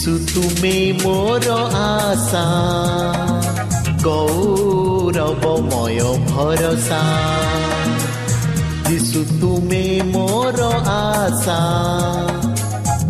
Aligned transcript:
যিশু 0.00 0.12
তুমি 0.34 0.76
মোর 1.02 1.44
আশা 1.88 2.46
গৌরবময় 4.06 6.02
ভরসা 6.26 7.02
যিশু 8.88 9.20
তুমি 9.40 9.84
মোর 10.14 10.58
আশা 11.00 11.62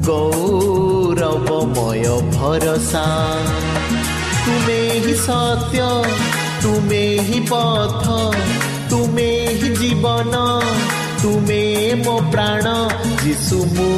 গৌরবময় 0.09 2.09
ভরসা 2.33 3.07
তুমে 4.45 4.81
হি 5.05 5.15
সত্য 5.27 5.77
তুমে 6.63 7.05
হি 7.29 7.39
পথ 7.51 8.05
তুমে 8.91 9.31
হি 9.59 9.69
জীবন 9.81 10.35
তুমে 11.23 11.63
মো 12.05 12.17
প্রাণ 12.33 12.67
যিশু 13.23 13.59
মু 13.77 13.91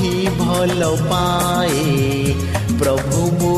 ତୁମକୁ 0.00 0.08
ହିଁ 0.12 0.28
ଭଲ 0.36 0.86
ପାଏ 1.00 1.80
ପ୍ରଭୁ 2.78 3.24
ମୁଁ 3.40 3.56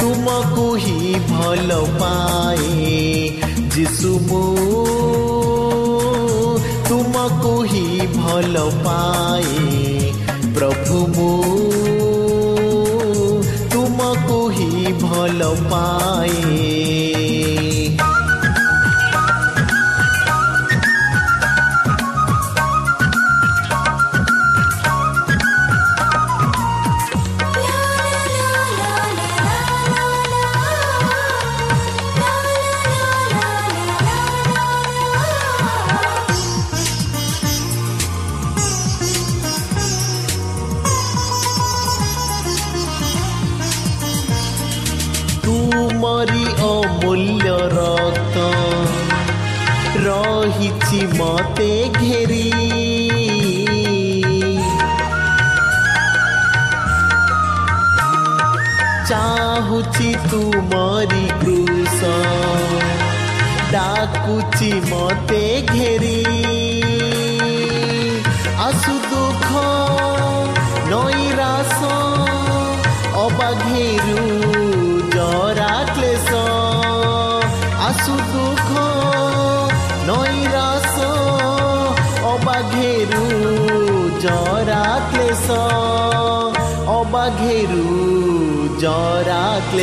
ତୁମକୁ 0.00 0.64
ହିଁ 0.76 1.12
ଭଲ 1.28 1.76
ପାଏ 2.00 2.96
ଯିଶୁ 3.74 4.12
ମୁଁ 4.26 4.42
ତୁମକୁ 6.88 7.54
ହିଁ 7.72 8.08
ଭଲ 8.16 8.64
ପାଏ 8.80 9.54
ପ୍ରଭୁ 10.56 11.04
ମୁଁ 11.14 11.30
ତୁମକୁ 13.74 14.40
ହିଁ 14.56 14.96
ଭଲ 15.04 15.54
ପାଏ 15.66 16.11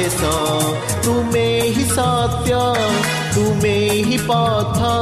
सा, 0.10 0.34
तुम्हें 1.06 1.62
ही 1.62 1.84
सात्या, 1.86 2.74
तुम्हें 3.36 3.90
ही 4.04 4.18
पाथा, 4.18 4.94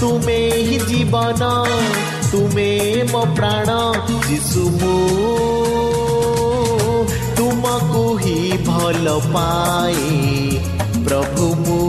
तुम्हें 0.00 0.56
ही 0.56 0.78
जीवाना, 0.78 1.52
तुम्हें 2.32 3.04
म 3.04 3.34
प्राण 3.34 3.66
जिसुमु 4.28 4.92
तुमको 7.36 8.16
ही 8.16 8.52
भल 8.52 9.06
पाए, 9.34 10.10
प्रभु 11.04 11.46
मु, 11.62 11.80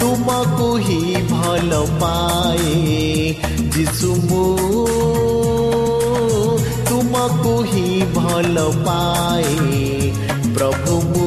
तुमको 0.00 0.76
ही 0.76 1.00
भल 1.22 1.70
पाए 2.02 2.74
जिसुमु 3.76 4.44
तुमको 6.88 7.60
ही 7.62 8.02
भल 8.02 8.56
पाए। 8.86 9.79
ହିଁ 10.60 11.19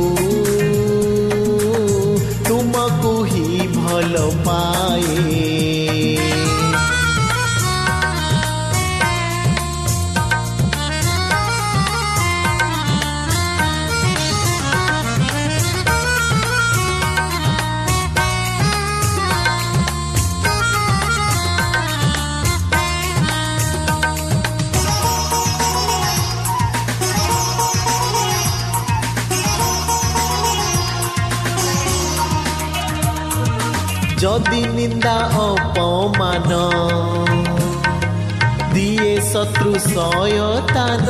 শত্রু 39.73 39.73
সয়তান 39.89 41.09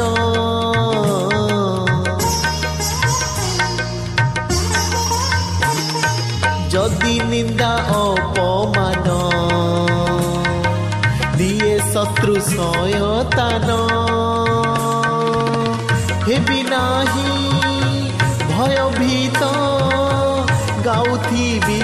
যদি 6.73 7.15
নিন্দা 7.31 7.73
অপমান 8.03 9.07
দিয়ে 11.39 11.75
শত্রু 11.93 12.35
সয়তান 12.51 13.69
হেবি 16.27 16.61
নাহি 16.73 17.31
ভয়ভীত 18.51 19.43
গাউথিবি 20.85 21.83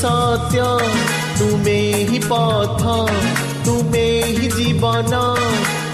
सात्या 0.00 0.68
तुम्ही 1.38 2.18
पथ 2.18 2.82
ही 3.66 4.48
जीवन 4.48 5.10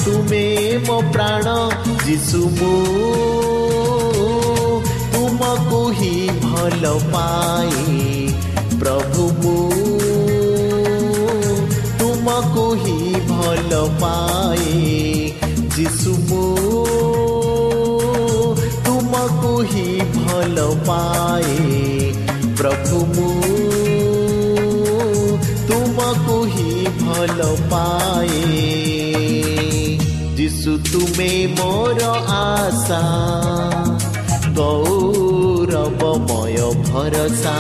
तुम्हें 0.04 0.86
मो 0.86 1.00
प्राण 1.12 1.42
जीशु 2.04 2.38
मो। 2.38 2.74
तुमको 5.12 5.80
ही 5.90 6.12
भल 6.44 6.84
पाए 7.14 7.96
प्रभु 8.78 9.24
मो। 9.42 9.56
तुमको 11.98 12.72
ही 12.74 13.14
भल 13.32 13.74
पाए 13.74 14.86
जीशु 15.76 16.10
मो। 16.10 16.44
तुमको 18.86 19.60
ही 19.62 20.00
भल 20.00 20.56
पाए 20.88 22.12
प्रभु 22.56 23.04
मु। 23.06 23.55
ଭଲ 27.35 27.41
ପାଏ 27.71 28.37
যিশু 30.37 30.71
তুমি 30.91 31.31
মোর 31.57 31.99
আশা 32.41 33.05
গৌরবময় 34.57 36.61
ভরসা 36.85 37.57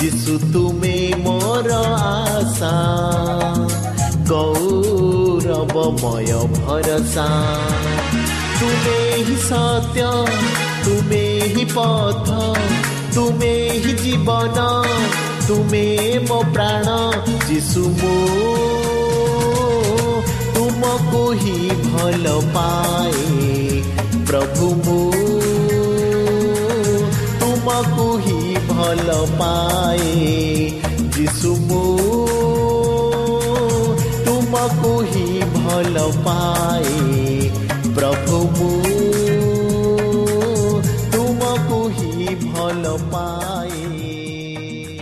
যিশু 0.00 0.34
তুমি 0.52 0.96
মোর 1.26 1.68
আশা 2.28 2.76
গৌরবময় 4.30 6.32
ভরসা 6.58 7.28
তুমি 8.60 8.98
হি 9.26 9.36
সত্য 9.48 9.98
তুমি 10.84 11.24
হি 11.54 11.64
পথ 11.74 12.26
তুমি 13.14 13.54
হি 13.82 13.92
জীবন 14.02 14.58
ତୁମେ 15.51 16.19
ମୋ 16.29 16.43
ପ୍ରାଣ 16.53 17.11
ଯିଶୁ 17.49 17.81
ମୋ। 17.89 18.11
ତୁମକୁ 20.53 21.31
ହିଁ 21.31 21.69
ଭଲ 21.85 22.41
ପାଏ 22.53 23.25
ପ୍ରଭୁ 24.27 24.69
ମୁଁ। 24.75 25.11
ତୁମକୁ 27.39 28.17
ହିଁ 28.17 28.55
ଭଲ 28.69 29.25
ପାଏ 29.39 30.15
ଯିଶୁ 31.17 31.55
ମୁଁ। 31.55 31.85
ତୁମକୁ 34.25 35.01
ହିଁ 35.01 35.41
ଭଲ 35.53 36.11
ପାଏ 36.23 36.95
ପ୍ରଭୁ 37.95 38.37
ମୁଁ। 38.59 38.80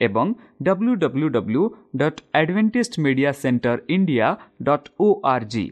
ଏବଂ 0.00 0.26
W 0.62 0.92
W 0.96 1.28
W 1.36 1.62
dot 2.00 2.20
Adventist 2.40 2.94
media 3.04 3.30
centre 3.38 3.78
India 3.94 4.28
dot 4.62 4.88
O 5.00 5.08
R 5.32 5.46
G 5.52 5.64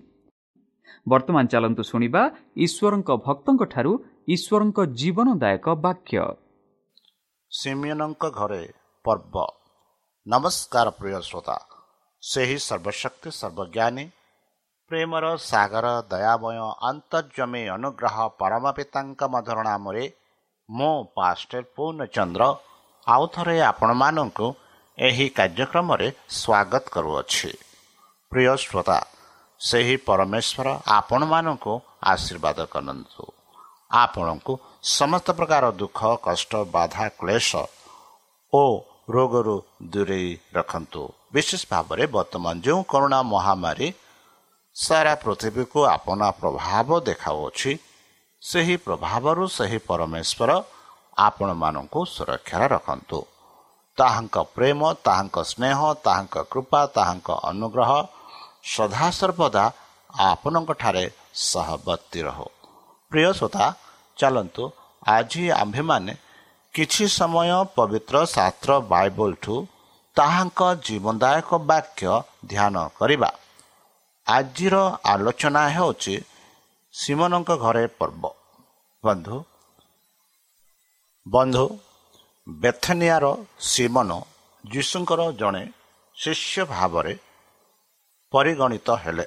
ବର୍ତ୍ତମାନ 1.07 1.45
ଚାଲନ୍ତୁ 1.53 1.83
ଶୁଣିବା 1.91 2.23
ଈଶ୍ୱରଙ୍କ 2.67 3.11
ଭକ୍ତଙ୍କଠାରୁ 3.27 3.93
ଈଶ୍ୱରଙ୍କ 4.29 4.79
ଜୀବନଦାୟକ 5.01 5.67
ବାକ୍ୟ 5.85 6.27
ସିମିୟନଙ୍କ 7.53 8.23
ଘରେ 8.39 8.63
ପର୍ବ 9.05 9.35
ନମସ୍କାର 10.27 10.87
ପ୍ରିୟ 10.99 11.19
ଶ୍ରୋତା 11.23 11.57
ସେହି 12.23 12.59
ସର୍ବଶକ୍ତି 12.61 13.31
ସର୍ବଜ୍ଞାନୀ 13.33 14.05
ପ୍ରେମର 14.91 15.25
ସାଗର 15.43 15.87
ଦୟାମୟ 16.11 16.59
ଅନ୍ତର୍ଜମୀ 16.89 17.63
ଅନୁଗ୍ରହ 17.77 18.17
ପରମ 18.41 18.65
ପିତାଙ୍କ 18.77 19.21
ମଧୁର 19.35 19.59
ନାମରେ 19.69 20.05
ମୁଁ 20.69 20.95
ପାଷ୍ଟର 21.17 21.63
ପୂର୍ଣ୍ଣଚନ୍ଦ୍ର 21.77 22.43
ଆଉ 23.07 23.25
ଥରେ 23.35 23.57
ଆପଣମାନଙ୍କୁ 23.73 24.47
ଏହି 24.99 25.27
କାର୍ଯ୍ୟକ୍ରମରେ 25.39 26.09
ସ୍ୱାଗତ 26.39 26.85
କରୁଅଛି। 26.95 27.51
ପ୍ରିୟ 28.33 28.53
ଶ୍ରୋତା 28.65 28.99
ସେହି 29.61 29.97
ପରମେଶ୍ୱର 30.09 30.69
ଆପଣମାନଙ୍କୁ 30.99 31.73
ଆଶୀର୍ବାଦ 32.13 32.59
କରନ୍ତୁ। 32.75 33.25
ଆପଣଙ୍କୁ 34.03 34.53
ସମସ୍ତ 34.99 35.29
ପ୍ରକାର 35.39 35.65
ଦୁଃଖ 35.81 36.01
କଷ୍ଟ 36.27 36.53
ବାଧା 36.75 37.07
କ୍ଲେଶ 37.21 37.51
ଓ 38.53 38.63
ରୋଗରୁ 39.15 39.57
ଦୂରେଇ 39.93 40.31
ରଖନ୍ତୁ। 40.57 41.03
ବିଶେଷ 41.35 41.63
ଭାବରେ 41.73 42.05
ବର୍ତ୍ତମାନ 42.17 42.55
ଯେଉଁ 42.67 42.81
କରୋନା 42.93 43.21
ମହାମାରୀ 43.33 43.89
ସାରା 44.77 45.15
ପୃଥିବୀକୁ 45.25 45.79
ଆପଣା 45.97 46.29
ପ୍ରଭାବ 46.41 46.89
ଦେଖାଉଅଛି 47.09 47.73
ସେହି 48.43 48.77
ପ୍ରଭାବରୁ 48.87 49.45
ସେହି 49.59 49.79
ପରମେଶ୍ୱର 49.89 50.51
ଆପଣମାନଙ୍କୁ 51.17 52.01
ସୁରକ୍ଷାରେ 52.15 52.67
ରଖନ୍ତୁ। 52.69 53.21
ତାହାଙ୍କ 53.99 54.37
ପ୍ରେମ 54.55 54.81
ତାହାଙ୍କ 55.07 55.37
ସ୍ନେହ 55.51 55.79
ତାହାଙ୍କ 56.07 56.37
କୃପା 56.53 56.81
ତାହାଙ୍କ 56.97 57.29
ଅନୁଗ୍ରହ 57.51 57.91
ସଦାସର୍ବଦା 58.75 59.65
ଆପଣଙ୍କଠାରେ 60.31 61.05
ସହବର୍ତ୍ତୀ 61.51 62.21
ରହୁ। 62.29 62.49
ପ୍ରିୟ 63.13 63.31
ଶ୍ରୋତା 63.39 63.67
ଚାଲନ୍ତୁ 64.17 64.65
ଆଜି 65.07 65.45
ଆମ୍ଭେମାନେ 65.63 66.13
କିଛି 66.75 67.05
ସମୟ 67.19 67.51
ପବିତ୍ର 67.77 68.17
ଶାସ୍ତ୍ର 68.35 68.71
ବାଇବଲଠୁ 68.93 69.55
ତାହାଙ୍କ 70.17 70.61
ଜୀବନଦାୟକ 70.87 71.51
ବାକ୍ୟ 71.71 72.07
ଧ୍ୟାନ 72.47 72.75
କରିବା। 72.99 73.31
ଆଜିର 74.27 74.77
ଆଲୋଚନା 75.13 75.63
ହେଉଛି 75.69 76.15
ସିମନଙ୍କ 76.95 77.51
ଘରେ 77.65 77.85
ପର୍ବ। 77.99 78.23
ବନ୍ଧୁ 79.05 79.37
ବନ୍ଧୁ 81.27 81.65
ବେଥନିଆର 82.47 83.27
ସିମନ 83.69 84.11
ଯୀଶୁଙ୍କର 84.65 85.23
ଜଣେ 85.33 85.63
ଶିଷ୍ୟ 86.17 86.65
ଭାବରେ 86.65 87.15
ପରିଗଣିତ 88.33 88.89
ହେଲେ। 89.05 89.27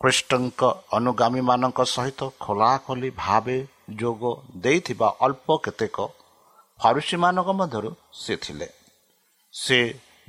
ଖ୍ରୀଷ୍ଟଙ୍କ 0.00 0.62
ଅନୁଗାମୀମାନଙ୍କ 0.92 1.80
ସହିତ 1.94 2.20
ଖୋଲାଖୋଲି 2.40 3.10
ଭାବେ 3.16 3.58
ଯୋଗ 4.00 4.22
ଦେଇଥିବା 4.56 5.08
ଅଳ୍ପ 5.20 5.48
କେତେକ 5.64 5.96
ଫରୁସିମାନଙ୍କ 6.80 7.48
ମଧ୍ୟରୁ 7.60 7.90
ସେ 8.22 8.34
ଥିଲେ। 8.36 8.68
ସେ 9.54 9.78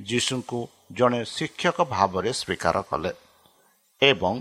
ଯୀଶୁଙ୍କୁ 0.00 0.58
ଜଣେ 0.98 1.20
ଶିକ୍ଷକ 1.34 1.78
ଭାବରେ 1.90 2.30
ସ୍ୱୀକାର 2.32 2.76
କଲେ 2.90 3.12
ଏବଂ 4.02 4.34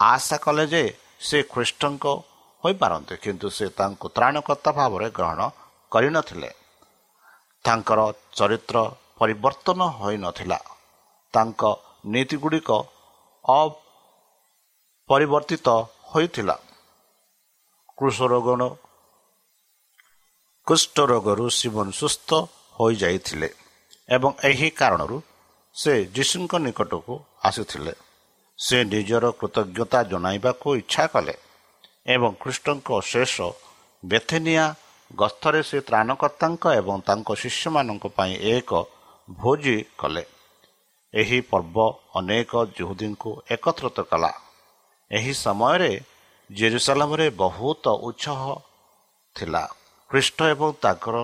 ଆଶା 0.00 0.36
କଲେ 0.44 0.64
ଯେ 0.66 0.84
ସେ 1.20 1.38
ଖ୍ରୀଷ୍ଟଙ୍କ 1.52 2.04
ହୋଇପାରନ୍ତି 2.64 3.14
କିନ୍ତୁ 3.24 3.48
ସେ 3.56 3.66
ତାଙ୍କୁ 3.78 4.06
ତ୍ରାଣକର୍ତ୍ତା 4.16 4.70
ଭାବରେ 4.80 5.08
ଗ୍ରହଣ 5.18 5.40
କରିନଥିଲେ। 5.92 6.50
ତାଙ୍କର 7.64 8.00
ଚରିତ୍ର 8.38 8.76
ପରିବର୍ତ୍ତନ 9.18 9.80
ହୋଇନଥିଲା। 10.00 10.58
ତାଙ୍କ 11.34 11.62
ନୀତିଗୁଡ଼ିକ 12.12 12.70
ଅପରିବର୍ତ୍ତିତ 13.44 15.68
ହୋଇଥିଲା। 16.10 16.56
କୃଷରୋଗଣ 17.98 18.60
କୁଷ୍ଠରୋଗରୁ 20.66 21.46
ଶିବନ 21.58 21.86
ସୁସ୍ଥ 22.00 22.30
ହୋଇଯାଇଥିଲେ 22.76 23.48
ଏବଂ 24.08 24.30
ଏହି 24.48 24.68
କାରଣରୁ 24.80 25.16
ସେ 25.76 25.92
ଯୀଶୁଙ୍କ 26.14 26.52
ନିକଟକୁ 26.66 27.14
ଆସିଥିଲେ। 27.42 27.94
ସେ 28.58 28.84
ନିଜର 28.84 29.30
କୃତଜ୍ଞତା 29.40 30.02
ଜଣାଇବାକୁ 30.10 30.76
ଇଚ୍ଛା 30.76 31.06
କଲେ 31.14 31.34
ଏବଂ 32.06 32.30
ଖ୍ରୀଷ୍ଟଙ୍କ 32.42 32.88
ଶେଷ 33.12 33.34
ବେଥେନିଆ 34.02 34.64
ଗସ୍ତରେ 35.16 35.60
ସେ 35.62 35.78
ତ୍ରାଣକର୍ତ୍ତାଙ୍କ 35.80 36.64
ଏବଂ 36.80 36.96
ତାଙ୍କ 37.00 37.28
ଶିଷ୍ୟମାନଙ୍କ 37.34 38.04
ପାଇଁ 38.16 38.32
ଏକ 38.54 38.70
ଭୋଜି 39.30 39.76
କଲେ। 39.98 40.24
ଏହି 41.14 41.38
ପର୍ବ 41.40 41.76
ଅନେକ 42.14 42.52
ଜୁହୁଦୀଙ୍କୁ 42.76 43.30
ଏକତ୍ରିତ 43.50 43.98
କଲା। 44.10 44.32
ଏହି 45.10 45.32
ସମୟରେ 45.34 45.92
ଜେରୁସାଲାମରେ 46.50 47.26
ବହୁତ 47.42 47.84
ଉତ୍ସାହ 48.08 48.40
ଥିଲା। 49.36 49.62
ଖ୍ରୀଷ୍ଟ 50.10 50.38
ଏବଂ 50.52 50.68
ତାଙ୍କର 50.82 51.16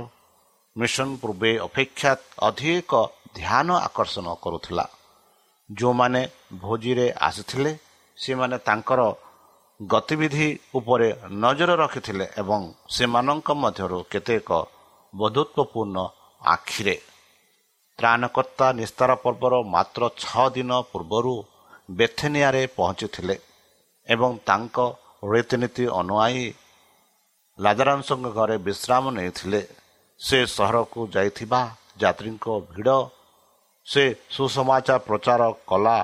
ମିଶନ 0.77 1.09
ପୂର୍ବେ 1.17 1.51
ଅପେକ୍ଷା 1.59 2.13
ଅଧିକ 2.43 2.93
ଧ୍ୟାନ 3.35 3.69
ଆକର୍ଷଣ 3.87 4.27
କରୁଥିଲା। 4.43 4.87
ଯେଉଁମାନେ 5.71 6.23
ଭୋଜିରେ 6.55 7.07
ଆସିଥିଲେ 7.21 7.73
ସେମାନେ 8.19 8.57
ତାଙ୍କର 8.59 9.01
ଗତିବିଧି 9.81 10.47
ଉପରେ 10.75 11.09
ନଜର 11.43 11.73
ରଖିଥିଲେ 11.81 12.27
ଏବଂ 12.43 12.63
ସେମାନଙ୍କ 12.95 13.49
ମଧ୍ୟରୁ 13.63 13.99
କେତେକ 14.13 14.49
ବନ୍ଧୁତ୍ୱପୂର୍ଣ୍ଣ 15.15 15.99
ଆଖିରେ। 16.43 16.97
ତ୍ରାଣକର୍ତ୍ତା 17.99 18.67
ନିସ୍ତାର 18.81 19.11
ପର୍ବର 19.25 19.55
ମାତ୍ର 19.75 20.03
ଛଅ 20.23 20.45
ଦିନ 20.57 20.71
ପୂର୍ବରୁ 20.91 21.35
ବେଥେନିଆରେ 21.99 22.63
ପହଞ୍ଚିଥିଲେ 22.79 23.37
ଏବଂ 24.07 24.31
ତାଙ୍କ 24.49 24.77
ରୀତିନୀତି 25.33 25.85
ଅନୁଆଇ 26.01 26.45
ଲାଜାରାଂଶଙ୍କ 27.59 28.27
ଘରେ 28.39 28.57
ବିଶ୍ରାମ 28.67 29.05
ନେଇଥିଲେ। 29.19 29.61
ସେ 30.21 30.39
ସହରକୁ 30.57 31.01
ଯାଇଥିବା 31.15 31.61
ଯାତ୍ରୀଙ୍କ 32.03 32.47
ଭିଡ଼ 32.73 32.91
ସେ 33.87 34.05
ସୁସମାଚାର 34.35 34.99
ପ୍ରଚାର 35.09 35.43
କଲା 35.71 35.99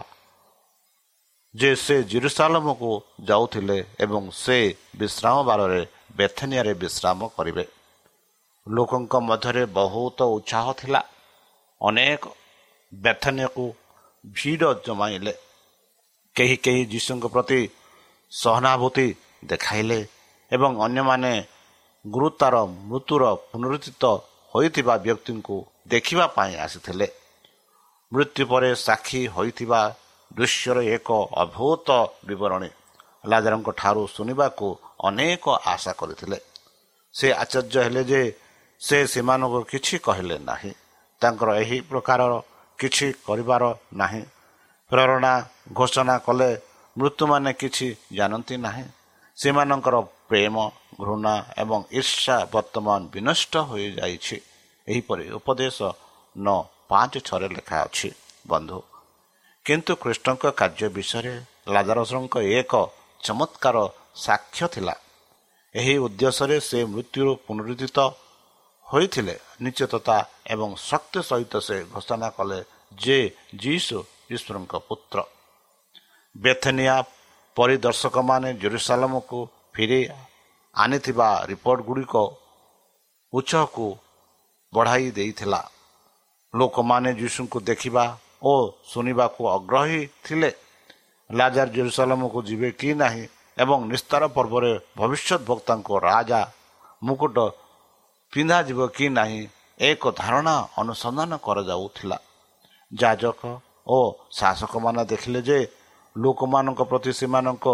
ଯେ 1.57 1.77
ସେ 1.77 2.03
ଜିରୁସାଲମକୁ 2.03 3.03
ଯାଉଥିଲେ 3.21 3.85
ଏବଂ 4.01 4.31
ସେ 4.31 4.75
ବିଶ୍ରାମ 4.99 5.43
ବାରରେ 5.43 5.87
ବେଥେନିଆରେ 6.17 6.75
ବିଶ୍ରାମ 6.75 7.29
କରିବେ। 7.37 7.65
ଲୋକଙ୍କ 8.69 9.15
ମଧ୍ୟରେ 9.17 9.67
ବହୁତ 9.67 10.23
ଉତ୍ସାହ 10.23 10.73
ଥିଲା। 10.73 11.01
ଅନେକ 11.83 12.23
ବେଥନିଆକୁ 12.95 13.75
ଭିଡ଼ 14.27 14.75
ଜମାଇଲେ। 14.87 15.35
କେହି 16.37 16.57
କେହି 16.57 16.85
ଯୀଶୁଙ୍କ 16.85 17.27
ପ୍ରତି 17.27 17.69
ସହାନୁଭୂତି 18.33 19.15
ଦେଖାଇଲେ 19.45 20.09
ଏବଂ 20.53 20.71
ଅନ୍ୟମାନେ 20.83 21.45
ଗୁରୁତାର 22.07 22.55
ମୃତ୍ୟୁର 22.65 23.35
ପୁନରୁଦ୍ଧିତ 23.35 24.05
ହୋଇଥିବା 24.55 24.97
ବ୍ୟକ୍ତିଙ୍କୁ 24.97 25.57
ଦେଖିବା 25.89 26.27
ପାଇଁ 26.27 26.57
ଆସିଥିଲେ। 26.57 27.09
ମୃତ୍ୟୁ 28.13 28.47
ପରେ 28.47 28.75
ସାକ୍ଷୀ 28.75 29.27
ହୋଇଥିବା 29.27 29.81
ଦୃଶ୍ୟର 30.37 30.79
ଏକ 30.97 31.09
ଅଭୂତ 31.43 31.89
ବିବରଣୀ 32.27 32.71
ଲାଜାରଙ୍କ 33.27 33.69
ଠାରୁ 33.71 34.03
ଶୁଣିବାକୁ 34.07 34.67
ଅନେକ 35.05 35.45
ଆଶା 35.73 35.93
କରିଥିଲେ। 35.93 36.39
ସେ 37.15 37.27
ଆଶ୍ଚର୍ଯ୍ୟ 37.33 37.79
ହେଲେ 37.85 38.03
ଯେ 38.05 38.23
ସେ 38.81 38.97
ସେମାନଙ୍କୁ 39.07 39.61
କିଛି 39.63 39.95
କହିଲେ 39.99 40.37
ନାହିଁ। 40.39 40.73
ତାଙ୍କର 41.23 41.49
ଏହି 41.63 41.79
ପ୍ରକାରର 41.81 42.33
କିଛି 42.79 43.07
କରିବାର 43.27 43.63
ନାହିଁ। 43.93 44.23
ପ୍ରେରଣା 44.91 45.35
ଘୋଷଣା 45.73 46.17
କଲେ 46.19 46.51
ମୃତ୍ୟୁମାନେ 46.99 47.51
କିଛି 47.53 47.89
ଜାଣନ୍ତି 48.13 48.57
ନାହିଁ। 48.57 48.87
ସେମାନଙ୍କର 49.39 49.97
ପ୍ରେମ 50.29 50.57
ଘୃଣା 51.01 51.35
ଏବଂ 51.59 51.81
ଈର୍ଷା 51.91 52.37
ବର୍ତ୍ତମାନ 52.55 53.01
ବିନଷ୍ଟ 53.15 53.53
ହୋଇଯାଇଛି। 53.71 54.37
ଏହିପରି 54.89 55.25
ଉପଦେଶ 55.39 55.79
ନ 56.37 56.47
ପାଞ୍ଚ 56.89 57.13
ଛଅରେ 57.27 57.49
ଲେଖା 57.49 57.77
ଅଛି। 57.87 58.09
ବନ୍ଧୁ 58.47 58.79
କିନ୍ତୁ 59.67 59.93
କୃଷ୍ଣଙ୍କ 60.03 60.45
କାର୍ଯ୍ୟ 60.61 60.89
ବିଷୟରେ 60.97 61.35
ଲାଜାରସଙ୍କ 61.75 62.35
ଏକ 62.59 62.73
ଚମତ୍କାର 63.25 63.77
ସାକ୍ଷ୍ୟ 64.25 64.67
ଥିଲା। 64.75 64.95
ଏହି 65.75 65.95
ଉଦ୍ଦେଶ୍ୟରେ 66.07 66.57
ସେ 66.69 66.79
ମୃତ୍ୟୁରୁ 66.93 67.33
ପୁନରୁଦ୍ଧିତ 67.47 67.99
ହୋଇଥିଲେ 68.87 69.35
ନିଶ୍ଚିତତା 69.65 70.17
ଏବଂ 70.53 70.71
ଶକ୍ତି 70.89 71.21
ସହିତ 71.29 71.53
ସେ 71.67 71.77
ଘୋଷଣା 71.93 72.29
କଲେ 72.37 72.59
ଯେ 73.03 73.19
ଯୀଶୁ 73.63 73.99
ଈଶ୍ୱରଙ୍କ 74.35 74.73
ପୁତ୍ର। 74.89 75.17
ବେଥନିଆ 76.37 76.97
ପରିଦର୍ଶକମାନେ 77.57 78.51
ଜେରୁସାଲାମକୁ 78.63 79.39
ଫିରି 79.75 80.01
ଆଣିଥିବା 80.75 81.29
ରିପୋର୍ଟ 81.51 81.81
ଗୁଡ଼ିକ 81.89 82.15
ଉତ୍ସକୁ 83.33 83.87
ବଢ଼ାଇ 84.73 85.07
ଦେଇଥିଲା। 85.17 85.61
ଲୋକମାନେ 86.55 87.11
ଯୀଶୁଙ୍କୁ 87.21 87.59
ଦେଖିବା 87.71 88.05
ଓ 88.45 88.53
ଶୁଣିବାକୁ 88.91 89.41
ଆଗ୍ରହୀ 89.57 90.01
ଥିଲେ। 90.25 90.51
ଲାଜାର 91.31 91.69
ଜେରୁସାଲାମକୁ 91.77 92.39
ଯିବେ 92.49 92.69
କି 92.81 92.91
ନାହିଁ 93.03 93.25
ଏବଂ 93.63 93.79
ନିସ୍ତାର 93.91 94.23
ପର୍ବରେ 94.37 94.73
ଭବିଷ୍ୟତ 94.99 95.41
ବକ୍ତାଙ୍କ 95.49 95.89
ରାଜା 96.09 96.41
ମୁକୁଟ 97.07 97.37
ପିନ୍ଧାଯିବ 98.33 98.81
କି 98.97 99.07
ନାହିଁ 99.19 99.41
ଏକ 99.81 100.03
ଧାରଣା 100.21 100.55
ଅନୁସନ୍ଧାନ 100.81 101.33
କରାଯାଉଥିଲା। 101.47 102.17
ଯାଜକ 102.93 103.41
ଓ 103.87 103.99
ଶାସକମାନେ 104.39 105.03
ଦେଖିଲେ 105.13 105.41
ଯେ 105.49 105.59
ଲୋକମାନଙ୍କ 106.17 106.81
ପ୍ରତି 106.91 107.13
ସେମାନଙ୍କ 107.21 107.67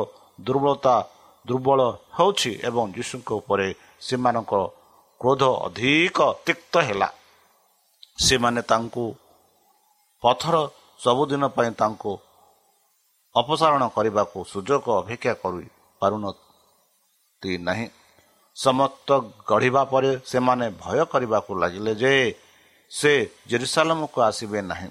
ଦୁର୍ବଳତା 0.47 0.97
ଦୁର୍ବଳ 1.47 1.81
ହେଉଛି 2.17 2.51
ଏବଂ 2.69 2.85
ଯୀଶୁଙ୍କ 2.97 3.29
ଉପରେ 3.41 3.69
ସେମାନଙ୍କ 4.07 4.53
କ୍ରୋଧ 5.21 5.43
ଅଧିକ 5.67 6.19
ତିକ୍ତ 6.47 6.75
ହେଲା। 6.87 7.09
ସେମାନେ 8.27 8.61
ତାଙ୍କୁ 8.71 9.05
ପଥର 10.23 10.57
ସବୁଦିନ 11.01 11.49
ପାଇଁ 11.57 11.71
ତାଙ୍କୁ 11.81 12.13
ଅପସାରଣ 13.35 13.83
କରିବାକୁ 13.97 14.39
ସୁଯୋଗ 14.53 14.87
ଅପେକ୍ଷା 15.01 15.33
କରିପାରୁନନ୍ତି 15.43 17.53
ନାହିଁ। 17.69 17.87
ସମସ୍ତ 18.57 19.09
ଗଢ଼ିବା 19.51 19.83
ପରେ 19.93 20.11
ସେମାନେ 20.31 20.67
ଭୟ 20.83 20.99
କରିବାକୁ 21.13 21.51
ଲାଗିଲେ 21.63 21.93
ଯେ 22.03 22.13
ସେ 22.91 23.13
ଜେରୁସାଲମକୁ 23.51 24.19
ଆସିବେ 24.29 24.61
ନାହିଁ। 24.71 24.91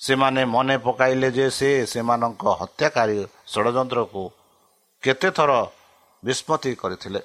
ସେମାନେ 0.00 0.42
ମନେ 0.54 0.76
ପକାଇଲେ 0.86 1.28
ଯେ 1.38 1.46
ସେ 1.58 1.70
ସେମାନଙ୍କ 1.92 2.44
ହତ୍ୟାକାରୀ 2.60 3.18
ଷଡ଼ଯନ୍ତ୍ରକୁ 3.52 4.22
କେତେଥର 5.02 5.50
ବିସ୍ମୃତି 6.22 6.72
କରିଥିଲେ 6.82 7.20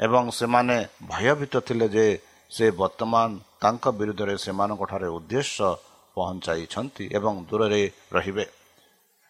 ଏବଂ 0.00 0.24
ସେମାନେ 0.38 0.76
ଭୟଭୀତ 1.10 1.54
ଥିଲେ 1.66 1.86
ଯେ 1.96 2.06
ସେ 2.50 2.66
ବର୍ତ୍ତମାନ 2.80 3.28
ତାଙ୍କ 3.62 3.84
ବିରୁଦ୍ଧରେ 3.98 4.34
ସେମାନଙ୍କଠାରେ 4.44 5.08
ଉଦ୍ଦେଶ୍ୟ 5.16 5.68
ପହଞ୍ଚାଇଛନ୍ତି 6.16 7.04
ଏବଂ 7.16 7.34
ଦୂରରେ 7.48 7.82
ରହିବେ। 8.16 8.44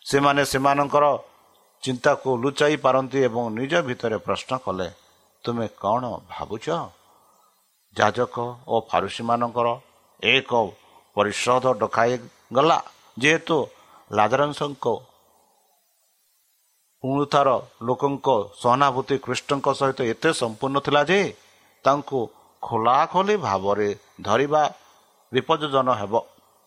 ସେମାନେ 0.07 0.43
ସେମାନଙ୍କର 0.52 1.05
ଚିନ୍ତାକୁ 1.83 2.28
ଲୁଚାଇ 2.43 2.76
ପାରନ୍ତି 2.85 3.19
ଏବଂ 3.28 3.43
ନିଜ 3.59 3.73
ଭିତରେ 3.88 4.19
ପ୍ରଶ୍ନ 4.26 4.50
କଲେ 4.64 4.88
ତୁମେ 5.45 5.66
କ'ଣ 5.83 6.02
ଭାବୁଛ? 6.33 6.66
ଯାଜକ 7.97 8.37
ଓ 8.69 8.75
ଫାରୁସୀମାନଙ୍କର 8.90 9.69
ଏକ 10.23 10.50
ପରିଷଦ 11.16 11.64
ଡକାଇ 11.81 12.12
ଗଲା। 12.57 12.78
ଯେହେତୁ 13.23 13.57
ଲାଜରାଂଶଙ୍କ 14.11 14.87
ପୁଣିଥର 17.05 17.49
ଲୋକଙ୍କ 17.87 18.28
ସହାନୁଭୂତି 18.61 19.16
କୃଷ୍ଣଙ୍କ 19.25 19.66
ସହିତ 19.81 20.00
ଏତେ 20.12 20.31
ସମ୍ପୂର୍ଣ୍ଣ 20.40 20.76
ଥିଲା 20.87 21.02
ଯେ 21.11 21.21
ତାଙ୍କୁ 21.85 22.19
ଖୋଲାଖୋଲି 22.62 23.37
ଭାବରେ 23.47 23.88
ଧରିବା 24.26 24.62
ବିପଦଜନ 25.33 25.88
ହେବ। 26.00 26.14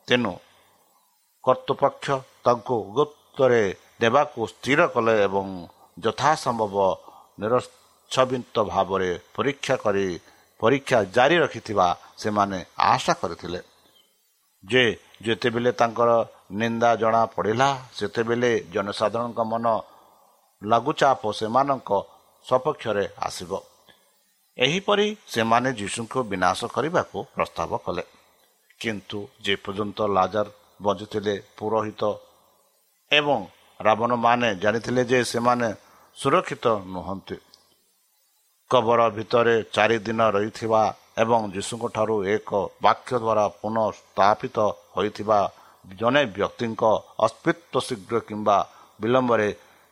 ତେଣୁ 0.09 0.33
କର୍ତ୍ତୃପକ୍ଷ 1.43 2.07
ତାଙ୍କୁ 2.45 2.75
ଗୁପ୍ତରେ 2.97 3.63
ଦେବାକୁ 4.01 4.39
ସ୍ଥିର 4.47 4.87
କଲେ 4.87 5.15
ଏବଂ 5.23 5.47
ଯଥାସମ୍ଭବ 5.99 6.75
ନିରଚ୍ଛବିତ 7.39 8.55
ଭାବରେ 8.73 9.11
ପରୀକ୍ଷା 9.35 9.75
କରି 9.75 10.07
ପରୀକ୍ଷା 10.59 10.97
ଜାରି 11.15 11.37
ରଖିଥିବା 11.37 11.87
ସେମାନେ 12.17 12.59
ଆଶା 12.91 13.13
କରିଥିଲେ। 13.13 13.59
ଯେ 14.63 14.83
ଯେତେବେଳେ 15.21 15.71
ତାଙ୍କର 15.71 16.09
ନିନ୍ଦା 16.51 16.89
ଜଣା 16.95 17.21
ପଡ଼ିଲା 17.25 17.69
ସେତେବେଳେ 17.95 18.51
ଜନସାଧାରଣଙ୍କ 18.73 19.39
ମନ 19.51 19.65
ଲଘୁଚାପ 20.61 21.21
ସେମାନଙ୍କ 21.31 21.89
ସପକ୍ଷରେ 22.45 23.05
ଆସିବ। 23.27 23.51
ଏହିପରି 24.57 25.07
ସେମାନେ 25.27 25.69
ଯୀଶୁଙ୍କୁ 25.73 26.19
ବିନାଶ 26.23 26.59
କରିବାକୁ 26.75 27.17
ପ୍ରସ୍ତାବ 27.35 27.71
କଲେ। 27.85 28.03
କିନ୍ତୁ 28.81 29.19
ଯେପର୍ଯ୍ୟନ୍ତ 29.45 29.99
ଲାଜାର 30.17 30.47
ବଞ୍ଚୁଥିଲେ 30.81 31.35
ପୁରୋହିତ 31.57 32.01
ଏବଂ 33.11 33.39
ରାବଣମାନେ 33.79 34.49
ଜାଣିଥିଲେ 34.63 35.01
ଯେ 35.11 35.19
ସେମାନେ 35.33 35.69
ସୁରକ୍ଷିତ 36.17 36.65
ନୁହନ୍ତି। 36.93 37.37
କବର 38.71 38.99
ଭିତରେ 39.17 39.55
ଚାରି 39.75 39.97
ଦିନ 40.07 40.19
ରହିଥିବା 40.35 40.81
ଏବଂ 41.23 41.39
ଯୀଶୁଙ୍କ 41.55 41.83
ଠାରୁ 41.95 42.15
ଏକ 42.35 42.49
ବାକ୍ୟ 42.85 43.13
ଦ୍ୱାରା 43.23 43.45
ପୁନଃ 43.59 43.87
ସ୍ଥାପିତ 43.99 44.57
ହୋଇଥିବା 44.95 45.39
ଜଣେ 45.99 46.23
ବ୍ୟକ୍ତିଙ୍କ 46.37 46.83
ଅସ୍ତିତ୍ୱ 47.25 47.85
ଶୀଘ୍ର 47.87 48.15
କିମ୍ବା 48.27 48.57
ବିଳମ୍ବରେ 49.01 49.49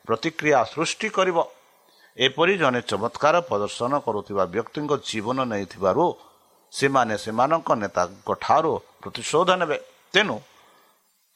ପ୍ରତିକ୍ରିୟା 0.08 0.60
ସୃଷ୍ଟି 0.74 1.08
କରିବ। 1.18 1.38
ଏପରି 2.18 2.54
ଜଣେ 2.62 2.80
ଚମତ୍କାର 2.90 3.36
ପ୍ରଦର୍ଶନ 3.50 3.92
କରୁଥିବା 4.06 4.44
ବ୍ୟକ୍ତିଙ୍କ 4.56 4.92
ଜୀବନ 5.10 5.38
ନେଇଥିବାରୁ 5.52 6.06
ସେମାନେ 6.74 7.16
ସେମାନଙ୍କ 7.24 7.70
ନେତାଙ୍କ 7.82 8.30
ଠାରୁ 8.44 8.74
ପ୍ରତିଶୋଧ 9.02 9.50
ନେବେ। 9.62 9.78
ତେଣୁ 10.14 10.38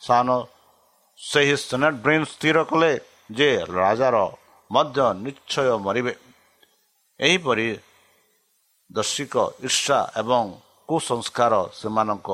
ସାନ 0.02 0.28
ସେହି 1.20 1.56
ସେନେଟ୍ 1.58 2.02
ବ୍ରେନ୍ 2.04 2.26
ସ୍ଥିର 2.34 2.58
କଲେ 2.70 2.92
ଯେ 3.38 3.50
ରାଜାର 3.78 4.16
ମଧ୍ୟ 4.72 4.98
ନିଶ୍ଚୟ 5.26 5.78
ମରିବେ। 5.86 6.14
ଏହିପରି 7.20 7.68
ଦର୍ଶିକ 8.92 9.34
ଈର୍ଷା 9.68 10.00
ଏବଂ 10.22 10.44
କୁସଂସ୍କାର 10.90 11.54
ସେମାନଙ୍କ 11.80 12.30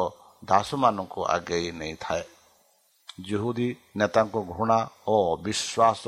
ଦାସମାନଙ୍କୁ 0.45 1.21
ଆଗେଇ 1.35 1.67
ନେଇଥାଏ। 1.79 2.23
ଜୁହୁଦୀ 3.27 3.69
ନେତାଙ୍କ 3.97 4.35
ଘୃଣା 4.53 4.79
ଓ 5.07 5.13
ଅବିଶ୍ୱାସ 5.35 6.03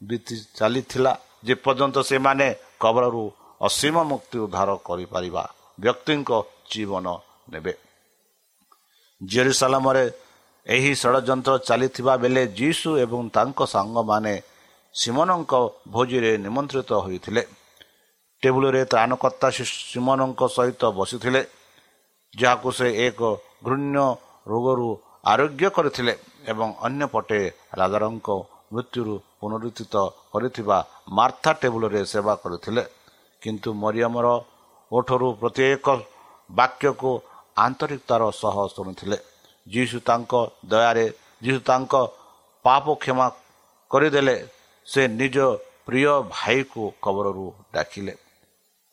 ବିତି 0.00 0.34
ଚାଲିଥିଲା। 0.58 1.12
ଯେପର୍ଯ୍ୟନ୍ତ 1.44 1.96
ସେମାନେ 2.10 2.48
କବଳରୁ 2.82 3.24
ଅସୀମ 3.60 3.96
ମୁକ୍ତି 4.10 4.36
ଉଦ୍ଧାର 4.44 4.70
କରିପାରିବା 4.88 5.44
ବ୍ୟକ୍ତିଙ୍କ 5.78 6.30
ଜୀବନ 6.70 7.06
ନେବେ। 7.52 7.72
ଜେରୁସାଲାମରେ 9.20 10.04
ଏହି 10.66 10.92
ଷଡ଼ଯନ୍ତ୍ର 10.94 11.52
ଚାଲିଥିବା 11.58 12.14
ବେଳେ 12.16 12.42
ଯୀଶୁ 12.58 12.88
ଏବଂ 13.04 13.20
ତାଙ୍କ 13.36 13.60
ସାଙ୍ଗମାନେ 13.74 14.34
ସିମନଙ୍କ 14.94 15.52
ଭୋଜିରେ 15.88 16.30
ନିମନ୍ତ୍ରିତ 16.44 16.90
ହୋଇଥିଲେ। 17.04 17.42
ଟେବୁଲରେ 18.42 18.82
ତ୍ରାଣକର୍ତ୍ତା 18.84 19.48
ସିମନଙ୍କ 19.50 20.40
ସହିତ 20.56 20.82
ବସିଥିଲେ 20.98 21.42
ଯାହାକୁ 22.34 22.68
ସେ 22.72 22.88
ଏକ 23.06 23.20
ଘୃଣ୍ୟ 23.64 23.96
ରୋଗରୁ 24.48 24.88
ଆରୋଗ୍ୟ 25.32 25.66
କରିଥିଲେ 25.76 26.14
ଏବଂ 26.52 26.68
ଅନ୍ୟପଟେ 26.86 27.40
ରାଜାରଙ୍କ 27.78 28.28
ମୃତ୍ୟୁରୁ 28.72 29.14
ପୁନରୁଦ୍ଧିତ 29.40 29.94
କରିଥିବା 30.32 30.78
ମାର୍ଥା 31.08 31.50
ଟେବୁଲରେ 31.60 32.00
ସେବା 32.12 32.34
କରିଥିଲେ। 32.42 32.82
କିନ୍ତୁ 33.42 33.68
ମରିୟମର 33.82 34.26
ଓଠରୁ 34.92 35.28
ପ୍ରତ୍ୟେକ 35.40 35.86
ବାକ୍ୟକୁ 36.50 37.10
ଆନ୍ତରିକତାର 37.64 38.22
ସହ 38.42 38.56
ଶୁଣିଥିଲେ। 38.74 39.18
ଯୀଶୁ 39.66 39.96
ତାଙ୍କ 40.08 40.32
ଦୟାରେ 40.70 41.06
ଯୀଶୁ 41.44 41.60
ତାଙ୍କ 41.70 41.92
ପାପ 42.64 42.84
କ୍ଷମା 43.02 43.26
କରିଦେଲେ। 43.90 44.36
ସେ 44.86 45.02
ନିଜ 45.20 45.36
ପ୍ରିୟ 45.86 46.12
ଭାଇକୁ 46.34 46.82
କବରରୁ 47.04 47.46
ଡାକିଲେ 47.74 48.14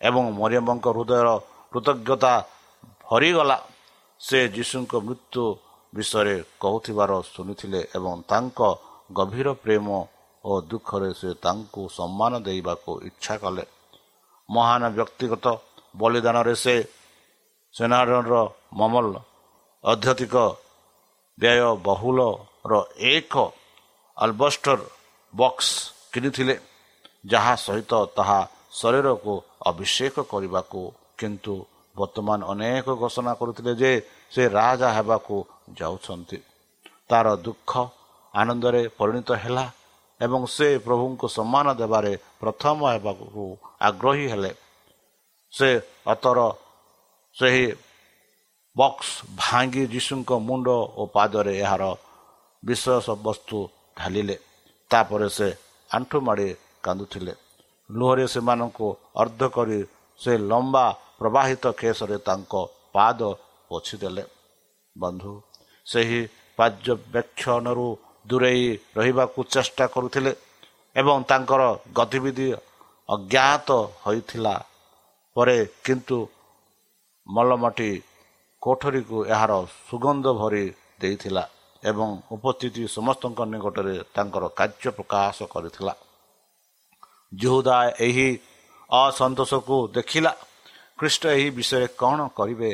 ଏବଂ 0.01 0.23
ମରିୟମଙ୍କ 0.39 0.85
ହୃଦୟର 0.95 1.27
କୃତଜ୍ଞତା 1.71 2.33
ଭରିଗଲା। 3.05 3.57
ସେ 4.21 4.39
ଯୀଶୁଙ୍କ 4.55 4.93
ମୃତ୍ୟୁ 5.07 5.43
ବିଷୟରେ 5.93 6.35
କହୁଥିବାର 6.63 7.11
ଶୁଣିଥିଲେ 7.33 7.81
ଏବଂ 7.97 8.13
ତାଙ୍କ 8.31 8.59
ଗଭୀର 9.17 9.47
ପ୍ରେମ 9.63 9.87
ଓ 10.43 10.51
ଦୁଃଖରେ 10.69 11.09
ସେ 11.19 11.29
ତାଙ୍କୁ 11.45 11.81
ସମ୍ମାନ 11.97 12.31
ଦେବାକୁ 12.47 12.91
ଇଚ୍ଛା 13.09 13.35
କଲେ। 13.43 13.63
ମହାନ 14.49 14.83
ବ୍ୟକ୍ତିଗତ 14.97 15.45
ବଳିଦାନରେ 15.95 16.55
ସେ 16.63 16.75
ସେନାର 17.75 18.11
ମମଲ 18.79 19.13
ଅଧ୍ୟତିକ 19.83 20.35
ବ୍ୟୟବହୁଳର 21.37 22.73
ଏକ 23.13 23.33
ଆଲବଷ୍ଟର 24.17 24.79
ବକ୍ସ 25.33 25.69
କିଣିଥିଲେ 26.11 26.55
ଯାହା 27.31 27.53
ସହିତ 27.65 27.93
ତାହା 28.17 28.39
ଶରୀରକୁ 28.79 29.33
ଅଭିଷେକ 29.69 30.15
କରିବାକୁ 30.31 30.81
କିନ୍ତୁ 31.19 31.53
ବର୍ତ୍ତମାନ 31.95 32.39
ଅନେକ 32.53 32.87
ଘୋଷଣା 33.01 33.33
କରୁଥିଲେ 33.39 33.73
ଯେ 33.81 33.91
ସେ 34.31 34.43
ରାଜା 34.59 34.89
ହେବାକୁ 34.97 35.35
ଯାଉଛନ୍ତି। 35.79 36.37
ତାର 37.09 37.27
ଦୁଃଖ 37.45 37.71
ଆନନ୍ଦରେ 38.33 38.81
ପରିଣତ 38.99 39.29
ହେଲା 39.43 39.65
ଏବଂ 40.21 40.41
ସେ 40.55 40.67
ପ୍ରଭୁଙ୍କୁ 40.85 41.25
ସମ୍ମାନ 41.37 41.67
ଦେବାରେ 41.81 42.13
ପ୍ରଥମ 42.41 42.77
ହେବାକୁ 42.93 43.43
ଆଗ୍ରହୀ 43.87 44.25
ହେଲେ। 44.31 44.51
ସେ 45.53 45.69
ଅତର 46.07 46.39
ସେହି 47.35 47.65
ବକ୍ସ 48.75 49.09
ଭାଙ୍ଗି 49.41 49.83
ଯୀଶୁଙ୍କ 49.93 50.31
ମୁଣ୍ଡ 50.47 50.67
ଓ 50.99 51.01
ପାଦରେ 51.15 51.53
ଏହାର 51.63 51.83
ବିଶ୍ୱାସ 52.63 53.07
ବସ୍ତୁ 53.25 53.57
ଢାଲିଲେ। 53.97 54.35
ତାପରେ 54.91 55.27
ସେ 55.29 55.47
ଆଣ୍ଠୁ 55.91 56.17
ମାଡ଼ି 56.27 56.49
କାନ୍ଦୁଥିଲେ। 56.83 57.33
ଲୁହରେ 57.89 58.25
ସେମାନଙ୍କୁ 58.27 58.87
ଅର୍ଦ୍ଧ 59.21 59.41
କରି 59.55 59.79
ସେ 60.19 60.31
ଲମ୍ବା 60.51 60.85
ପ୍ରବାହିତ 61.19 61.63
କେଶରେ 61.81 62.17
ତାଙ୍କ 62.27 62.53
ପାଦ 62.93 63.19
ପୋଛିଦେଲେ। 63.69 64.23
ବନ୍ଧୁ 64.95 65.33
ସେହି 65.87 66.21
ପର୍ଯ୍ୟବେକ୍ଷଣରୁ 66.57 67.87
ଦୂରେଇ 68.29 68.67
ରହିବାକୁ 68.97 69.39
ଚେଷ୍ଟା 69.53 69.85
କରୁଥିଲେ 69.93 70.31
ଏବଂ 70.95 71.17
ତାଙ୍କର 71.29 71.61
ଗତିବିଧି 71.93 72.47
ଅଜ୍ଞାତ 73.09 73.69
ହୋଇଥିଲା। 74.05 74.55
ପରେ 75.39 75.57
କିନ୍ତୁ 75.85 76.17
ମଲମଟି 77.27 77.91
କୋଠରୀକୁ 78.61 79.17
ଏହାର 79.33 79.51
ସୁଗନ୍ଧ 79.89 80.25
ଭରି 80.39 80.65
ଦେଇଥିଲା 81.01 81.43
ଏବଂ 81.83 82.09
ଉପସ୍ଥିତି 82.35 82.83
ସମସ୍ତଙ୍କ 82.97 83.39
ନିକଟରେ 83.53 83.95
ତାଙ୍କର 84.15 84.43
କାର୍ଯ୍ୟ 84.59 84.89
ପ୍ରକାଶ 84.97 85.37
କରିଥିଲା। 85.53 85.93
ଯୁହୁଦା 87.41 87.77
ଏହି 88.07 88.29
ଅସନ୍ତୋଷକୁ 88.91 89.77
ଦେଖିଲା। 89.95 90.31
ଖ୍ରୀଷ୍ଟ 90.99 91.23
ଏହି 91.37 91.47
ବିଷୟରେ 91.57 91.87
କ'ଣ 92.01 92.19
କରିବେ? 92.39 92.71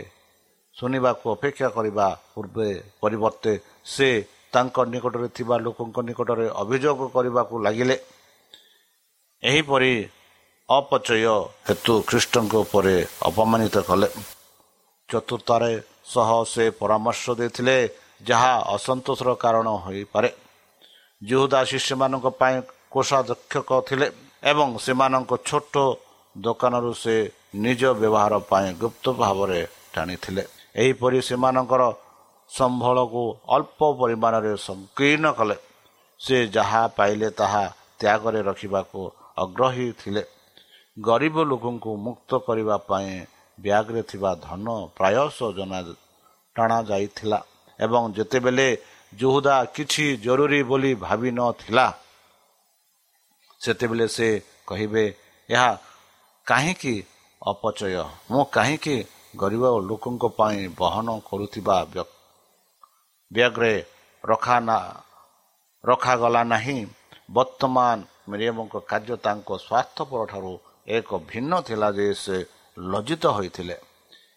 ଶୁଣିବାକୁ 0.75 1.25
ଅପେକ୍ଷା 1.31 1.67
କରିବା 1.77 2.07
ପୂର୍ବେ 2.34 2.69
ପରିବର୍ତ୍ତେ 3.01 3.53
ସେ 3.93 4.10
ତାଙ୍କ 4.53 4.77
ନିକଟରେ 4.93 5.27
ଥିବା 5.38 5.55
ଲୋକଙ୍କ 5.65 5.98
ନିକଟରେ 6.10 6.48
ଅଭିଯୋଗ 6.62 7.00
କରିବାକୁ 7.15 7.55
ଲାଗିଲେ। 7.65 7.98
ଏହିପରି 9.43 9.93
ଅପଚୟ 10.69 11.25
ହେତୁ 11.67 11.93
ଖ୍ରୀଷ୍ଟଙ୍କ 12.10 12.54
ଉପରେ 12.65 12.95
ଅପମାନିତ 13.30 13.75
କଲେ। 13.89 14.08
ଚତୁର୍ଥରେ 15.10 15.73
ସହ 16.13 16.30
ସେ 16.54 16.63
ପରାମର୍ଶ 16.80 17.23
ଦେଇଥିଲେ 17.39 17.78
ଯାହା 18.30 18.54
ଅସନ୍ତୋଷର 18.75 19.30
କାରଣ 19.43 19.67
ହୋଇପାରେ। 19.86 20.30
ଯୁହୁଦା 21.21 21.60
ଶିଷ୍ୟମାନଙ୍କ 21.69 22.28
ପାଇଁ 22.41 22.56
କୋଷାଧ୍ୟକ୍ଷକ 22.93 23.69
ଥିଲେ 23.88 24.08
ଏବଂ 24.51 24.67
ସେମାନଙ୍କ 24.86 25.32
ଛୋଟ 25.49 25.73
ଦୋକାନରୁ 26.36 26.91
ସେ 27.04 27.15
ନିଜ 27.65 27.82
ବ୍ୟବହାର 28.01 28.34
ପାଇଁ 28.49 28.67
ଗୁପ୍ତ 28.82 29.06
ଭାବରେ 29.21 29.60
ଟାଣିଥିଲେ। 29.93 30.43
ଏହିପରି 30.82 31.19
ସେମାନଙ୍କର 31.30 31.84
ସମ୍ବଳକୁ 32.49 33.23
ଅଳ୍ପ 33.56 33.80
ପରିମାଣରେ 34.01 34.54
ସଂକୀର୍ଣ୍ଣ 34.67 35.25
କଲେ। 35.38 35.56
ସେ 36.19 36.38
ଯାହା 36.56 36.82
ପାଇଲେ 36.97 37.28
ତାହା 37.39 37.63
ତ୍ୟାଗରେ 37.99 38.39
ରଖିବାକୁ 38.49 38.99
ଆଗ୍ରହୀ 39.43 39.88
ଥିଲେ। 40.01 40.23
ଗରିବ 40.97 41.43
ଲୋକଙ୍କୁ 41.43 41.91
ମୁକ୍ତ 41.97 42.31
କରିବା 42.39 42.75
ପାଇଁ 42.88 43.10
ବ୍ୟାଗ୍ରେ 43.58 44.01
ଥିବା 44.01 44.31
ଧନ 44.41 44.67
ପ୍ରାୟଶ 44.95 45.38
ଟଣା 46.55 46.79
ଯାଇଥିଲା 46.81 47.39
ଏବଂ 47.79 48.03
ଯେତେବେଳେ 48.13 48.67
ଜୁହୁଦା 49.13 49.55
କିଛି 49.75 50.05
ଜରୁରୀ 50.23 50.62
ବୋଲି 50.63 50.91
ଭାବି 50.95 51.29
ନଥିଲା 51.31 51.86
ସେତେବେଳେ 53.62 54.08
ସେ 54.08 54.27
କହିବେ 54.67 55.03
ଏହା 55.49 55.69
କାହିଁକି 56.47 56.95
ଅପଚୟ? 57.41 58.03
ମୁଁ 58.31 58.43
କାହିଁକି 58.51 58.95
ଗରିବ 59.36 59.63
ଲୋକଙ୍କ 59.89 60.23
ପାଇଁ 60.38 60.60
ବହନ 60.79 61.08
କରୁଥିବା 61.25 61.77
ବ୍ୟାଗ୍ରେ 63.31 63.73
ରଖା 64.23 64.58
ନା 64.60 64.77
ରଖାଗଲା 65.84 66.41
ନାହିଁ? 66.43 66.79
ବର୍ତ୍ତମାନ 67.31 67.97
ମିରିୟମଙ୍କ 68.29 68.75
କାର୍ଯ୍ୟ 68.89 69.15
ତାଙ୍କ 69.25 69.49
ସ୍ୱାର୍ଥପର 69.58 70.21
ଠାରୁ 70.31 70.53
ଏକ 70.88 71.10
ଭିନ୍ନ 71.30 71.62
ଥିଲା 71.62 71.89
ଯେ 71.91 72.08
ସେ 72.13 72.38
ଲଜ୍ଜିତ 72.78 73.26
ହୋଇଥିଲେ 73.26 73.78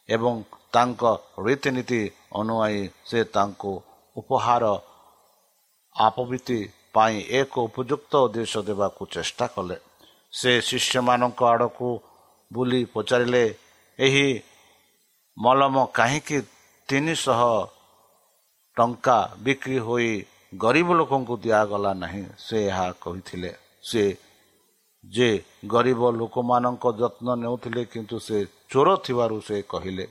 ଏବଂ 0.09 0.33
ତାଙ୍କ 0.73 1.03
ରୀତିନୀତି 1.47 2.03
ଅନୁଆଇ 2.33 2.81
ସେ 3.05 3.21
ତାଙ୍କୁ 3.25 3.73
ଉପହାର 4.17 4.65
ଆପବୃତ୍ତି 5.97 6.61
ପାଇଁ 6.95 7.17
ଏକ 7.41 7.53
ଉପଯୁକ୍ତ 7.69 8.13
ଉଦ୍ଦେଶ୍ୟ 8.17 8.61
ଦେବାକୁ 8.69 9.03
ଚେଷ୍ଟା 9.07 9.47
କଲେ। 9.47 9.77
ସେ 10.33 10.51
ଶିଷ୍ୟମାନଙ୍କ 10.61 11.41
ଆଡ଼କୁ 11.45 11.89
ବୁଲି 12.53 12.81
ପଚାରିଲେ 12.85 13.45
ଏହି 13.99 14.29
ମଲମ 15.39 15.77
କାହିଁକି 15.99 16.39
ତିନିଶହ 16.89 17.41
ଟଙ୍କା 18.77 19.19
ବିକ୍ରି 19.43 19.79
ହୋଇ 19.79 20.13
ଗରିବ 20.59 20.89
ଲୋକଙ୍କୁ 20.95 21.35
ଦିଆଗଲା 21.37 21.93
ନାହିଁ? 21.95 22.25
ସେ 22.39 22.57
ଏହା 22.67 22.87
କହିଥିଲେ। 23.03 23.51
ସେ 23.83 24.03
ଯେ 25.05 25.29
ଗରିବ 25.73 26.03
ଲୋକମାନଙ୍କ 26.21 26.85
ଯତ୍ନ 27.01 27.27
ନେଉଥିଲେ 27.43 27.83
କିନ୍ତୁ 27.93 28.17
ସେ 28.27 28.39
ଚୋର 28.71 28.89
ଥିବାରୁ 29.05 29.37
ସେ 29.49 29.57
କହିଲେ 29.73 30.05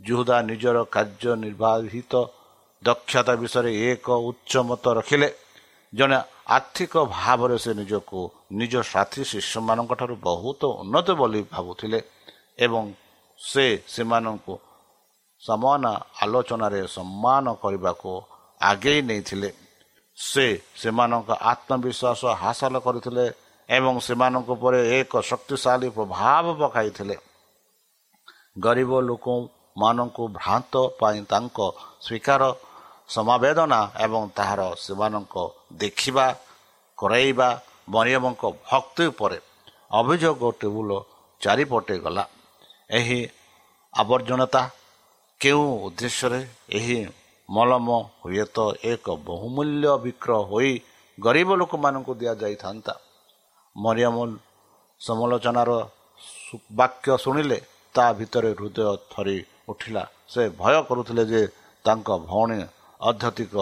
ଯୁହୁଦା 0.00 0.36
ନିଜର 0.50 0.76
କାର୍ଯ୍ୟ 0.94 1.32
ନିର୍ବାହିତ 1.44 2.12
ଦକ୍ଷତା 2.82 3.34
ବିଷୟରେ 3.42 3.70
ଏକ 3.90 4.06
ଉଚ୍ଚ 4.28 4.52
ମତ 4.68 4.84
ରଖିଲେ। 4.98 5.28
ଜଣେ 5.92 6.18
ଆର୍ଥିକ 6.56 6.94
ଭାବରେ 7.16 7.56
ସେ 7.64 7.70
ନିଜକୁ 7.80 8.20
ନିଜ 8.60 8.74
ସାଥୀ 8.92 9.22
ଶିଷ୍ୟମାନଙ୍କ 9.30 9.92
ଠାରୁ 10.00 10.14
ବହୁତ 10.28 10.62
ଉନ୍ନତ 10.82 11.08
ବୋଲି 11.20 11.40
ଭାବୁଥିଲେ 11.52 11.98
ଏବଂ 12.64 12.82
ସେ 13.38 13.66
ସେମାନଙ୍କୁ 13.94 14.54
ସମାନ 15.42 15.84
ଆଲୋଚନାରେ 16.22 16.80
ସମ୍ମାନ 16.96 17.44
କରିବାକୁ 17.62 18.10
ଆଗେଇ 18.70 19.00
ନେଇଥିଲେ। 19.08 19.50
ସେ 20.18 20.46
ସେମାନଙ୍କ 20.80 21.30
ଆତ୍ମବିଶ୍ୱାସ 21.52 22.22
ହାସଲ 22.42 22.74
କରିଥିଲେ 22.86 23.26
ଏବଂ 23.68 23.94
ସେମାନଙ୍କ 24.06 24.48
ଉପରେ 24.56 24.80
ଏକ 24.98 25.12
ଶକ୍ତିଶାଳୀ 25.30 25.88
ପ୍ରଭାବ 25.96 26.44
ପକାଇଥିଲେ। 26.60 27.16
ଗରିବ 28.64 28.90
ଲୋକମାନଙ୍କୁ 29.08 30.24
ଭ୍ରାନ୍ତ 30.36 30.72
ପାଇଁ 31.00 31.20
ତାଙ୍କ 31.30 31.58
ସ୍ୱୀକାର 32.06 32.42
ସମାବେଦନା 33.08 33.80
ଏବଂ 34.04 34.22
ତାହାର 34.36 34.60
ସେମାନଙ୍କ 34.84 35.34
ଦେଖିବା 35.82 36.26
କରାଇବା 36.98 37.48
ମରିୟମଙ୍କ 37.88 38.42
ଭକ୍ତି 38.68 39.04
ଉପରେ 39.12 39.38
ଅଭିଯୋଗ 39.98 40.42
ଟେବୁଲ 40.60 40.90
ଚାରିପଟେ 41.40 41.96
ଗଲା। 42.04 42.24
ଏହି 42.90 43.20
ଆବର୍ଜନତା 43.94 44.62
କେଉଁ 45.40 45.66
ଉଦ୍ଦେଶ୍ୟରେ? 45.86 46.40
ଏହି 46.78 46.98
ମଲମ 47.48 47.88
ହୁଏତ 48.22 48.56
ଏକ 48.84 49.06
ବହୁମୂଲ୍ୟ 49.28 49.88
ବିକ୍ରୟ 50.04 50.40
ହୋଇ 50.50 50.72
ଗରିବ 51.18 51.48
ଲୋକମାନଙ୍କୁ 51.60 52.12
ଦିଆଯାଇଥାନ୍ତା। 52.20 52.94
ମରିୟମ 53.84 54.16
ସମାଲୋଚନାର 55.00 55.70
ବାକ୍ୟ 56.78 57.08
ଶୁଣିଲେ 57.24 57.58
ତା 57.94 58.04
ଭିତରେ 58.18 58.50
ହୃଦୟ 58.58 58.78
ଥରି 59.12 59.36
ଉଠିଲା। 59.70 60.02
ସେ 60.32 60.42
ଭୟ 60.60 60.74
କରୁଥିଲେ 60.88 61.24
ଯେ 61.32 61.42
ତାଙ୍କ 61.84 62.08
ଭଉଣୀ 62.30 62.58
ଅଧ୍ୟତିକ 63.00 63.54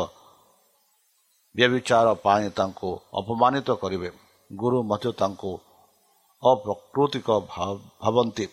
ବ୍ୟବିଚାର 1.55 2.07
ପାଇଁ 2.25 2.47
ତାଙ୍କୁ 2.59 2.91
ଅପମାନିତ 3.21 3.69
କରିବେ। 3.83 4.11
ଗୁରୁ 4.51 4.79
ମଧ୍ୟ 4.91 5.11
ତାଙ୍କୁ 5.21 5.53
ଅପ୍ରକୃତିକ 6.43 7.29
ଭାବନ୍ତି। 8.03 8.47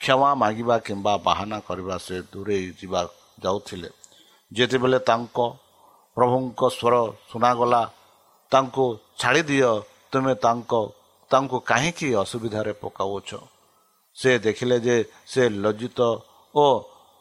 କ୍ଷମା 0.00 0.30
ମାଗିବା 0.42 0.76
କିମ୍ବା 0.86 1.12
ବାହାନା 1.26 1.58
କରିବା 1.68 1.96
ସେ 2.06 2.16
ଦୂରେଇ 2.32 2.64
ଯିବା 2.78 3.00
ଯାଉଥିଲେ। 3.44 3.88
ଯେତେବେଳେ 4.52 4.98
ତାଙ୍କ 5.08 5.38
ପ୍ରଭୁଙ୍କ 6.16 6.60
ସ୍ୱର 6.76 6.94
ଶୁଣାଗଲା 7.30 7.82
ତାଙ୍କୁ 8.52 8.84
ଛାଡ଼ି 9.20 9.42
ଦିଅ 9.50 9.70
ତୁମେ 10.12 10.34
ତାଙ୍କ 10.44 10.72
ତାଙ୍କୁ 11.30 11.56
କାହିଁକି 11.70 12.08
ଅସୁବିଧାରେ 12.22 12.72
ପକାଉଛ? 12.82 13.30
ସେ 14.16 14.30
ଦେଖିଲେ 14.38 14.76
ଯେ 14.86 14.96
ସେ 15.32 15.42
ଲଜ୍ଜିତ 15.64 16.00
ଓ 16.54 16.66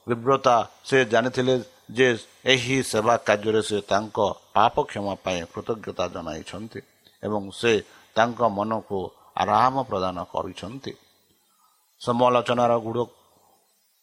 ବିବ୍ରତା 0.08 0.56
ସେ 0.90 0.98
ଜାଣିଥିଲେ 1.14 1.56
ଯେ 1.98 2.08
ଏହି 2.54 2.78
ସେବା 2.92 3.16
କାର୍ଯ୍ୟରେ 3.28 3.62
ସେ 3.70 3.78
ତାଙ୍କ 3.92 4.18
ପାପ 4.56 4.76
କ୍ଷମା 4.90 5.14
ପାଇଁ 5.24 5.42
କୃତଜ୍ଞତା 5.54 6.06
ଜଣାଇଛନ୍ତି 6.16 6.80
ଏବଂ 7.24 7.44
ସେ 7.60 7.74
ତାଙ୍କ 8.16 8.40
ମନକୁ 8.58 9.00
ଆରାମ 9.42 9.76
ପ୍ରଦାନ 9.90 10.18
କରିଛନ୍ତି। 10.34 10.94
ସମାଲୋଚନାର 12.02 12.74
ଗୁଡ଼ 12.86 13.00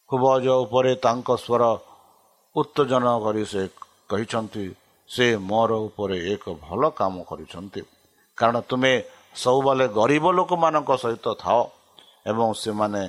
ଖୁବଜ 0.09 0.45
ଉପରେ 0.63 0.91
ତାଙ୍କ 1.05 1.29
ସ୍ୱର 1.43 1.63
ଉତ୍ତେଜନ 2.55 3.05
କରି 3.25 3.43
ସେ 3.53 3.61
କହିଛନ୍ତି 4.09 4.65
ସେ 5.09 5.25
ମୋର 5.49 5.71
ଉପରେ 5.87 6.17
ଏକ 6.33 6.43
ଭଲ 6.65 6.81
କାମ 6.99 7.15
କରିଛନ୍ତି। 7.29 7.81
କାରଣ 8.37 8.57
ତୁମେ 8.69 8.93
ସବୁବେଳେ 9.35 9.85
ଗରିବ 9.97 10.25
ଲୋକମାନଙ୍କ 10.37 10.91
ସହିତ 11.03 11.25
ଥାଅ 11.43 11.61
ଏବଂ 12.31 12.47
ସେମାନେ 12.63 13.03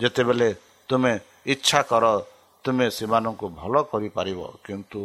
ଯେତେବେଳେ 0.00 0.48
ତୁମେ 0.88 1.12
ଇଚ୍ଛା 1.46 1.80
କର 1.90 2.04
ତୁମେ 2.64 2.86
ସେମାନଙ୍କୁ 2.90 3.46
ଭଲ 3.60 3.74
କରିପାରିବ। 3.90 4.40
କିନ୍ତୁ 4.64 5.00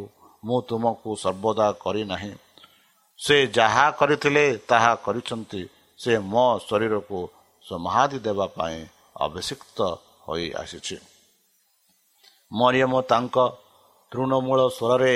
ମୁଁ 0.46 0.58
ତୁମକୁ 0.70 1.10
ସର୍ବଦା 1.24 1.68
କରିନାହିଁ 1.84 2.34
ସେ 3.20 3.36
ଯାହା 3.58 3.86
କରିଥିଲେ 4.00 4.46
ତାହା 4.70 4.92
କରିଛନ୍ତି। 5.06 5.62
ସେ 6.00 6.12
ମୋ 6.34 6.48
ଶରୀରକୁ 6.68 7.20
ସମାଧି 7.66 8.18
ଦେବା 8.20 8.46
ପାଇଁ 8.58 8.78
ଅଭିଷିକ୍ତ 9.26 9.80
ହୋଇ 10.26 10.46
ଆସିଛି। 10.62 10.98
ମରିୟମ 12.52 12.94
ତାଙ୍କ 13.12 13.36
ତୃଣମୂଳ 14.12 14.60
ସ୍ୱରରେ 14.70 15.16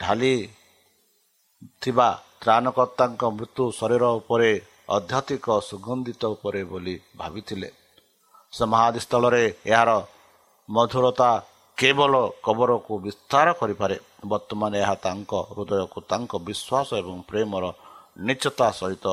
ଢାଲି 0.00 0.34
ଥିବା 1.82 2.08
ତ୍ରାଣକର୍ତ୍ତାଙ୍କ 2.42 3.22
ମୃତ୍ୟୁ 3.38 3.64
ଶରୀର 3.78 4.04
ଉପରେ 4.18 4.50
ଆଧ୍ୟାତ୍ମିକ 4.96 5.46
ସୁଗନ୍ଧିତ 5.68 6.22
ଉପରେ 6.34 6.60
ବୋଲି 6.70 6.94
ଭାବିଥିଲେ। 7.16 7.68
ସମାଧିସ୍ଥଳରେ 8.52 9.44
ଏହାର 9.72 9.90
ମଧୁରତା 10.68 11.30
କେବଳ 11.78 12.12
କବରକୁ 12.46 12.92
ବିସ୍ତାର 13.06 13.46
କରିପାରେ। 13.60 13.96
ବର୍ତ୍ତମାନ 14.30 14.72
ଏହା 14.82 14.94
ତାଙ୍କ 15.06 15.32
ହୃଦୟକୁ 15.50 15.98
ତାଙ୍କ 16.10 16.32
ବିଶ୍ୱାସ 16.48 16.88
ଏବଂ 17.00 17.16
ପ୍ରେମର 17.30 17.64
ନିଚତା 18.26 18.66
ସହିତ 18.80 19.06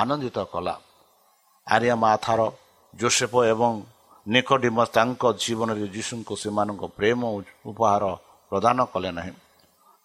ଆନନ୍ଦିତ 0.00 0.38
କଲା। 0.52 0.74
ଆର୍ୟମାଥାର 1.66 2.40
ଜୋସେଫ 2.94 3.32
ଏବଂ 3.54 3.72
ନିକଟିମ 4.26 4.78
ତାଙ୍କ 4.96 5.22
ଜୀବନରେ 5.42 5.86
ଯୀଶୁଙ୍କୁ 5.94 6.34
ସେମାନଙ୍କ 6.42 6.82
ପ୍ରେମ 6.98 7.20
ଉପହାର 7.70 8.04
ପ୍ରଦାନ 8.52 8.78
କଲେ 8.92 9.10
ନାହିଁ। 9.18 9.32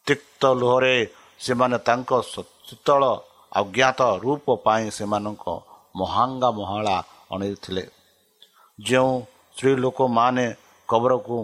ତିକ୍ତ 0.08 0.42
ଲୁହରେ 0.62 0.96
ସେମାନେ 1.40 1.78
ତାଙ୍କ 1.78 2.12
ଶୀତଳ 2.32 3.04
ଅଜ୍ଞାତ 3.56 4.02
ରୂପ 4.24 4.46
ପାଇଁ 4.66 4.86
ସେମାନଙ୍କ 4.92 5.46
ମହାଙ୍ଗା 5.96 6.50
ମହାଳା 6.52 6.98
ଅଣିଥିଲେ 7.32 7.84
ଯେଉଁ 8.80 9.14
ସ୍ତ୍ରୀ 9.56 9.76
ଲୋକମାନେ 9.76 10.46
କବରକୁ 10.90 11.40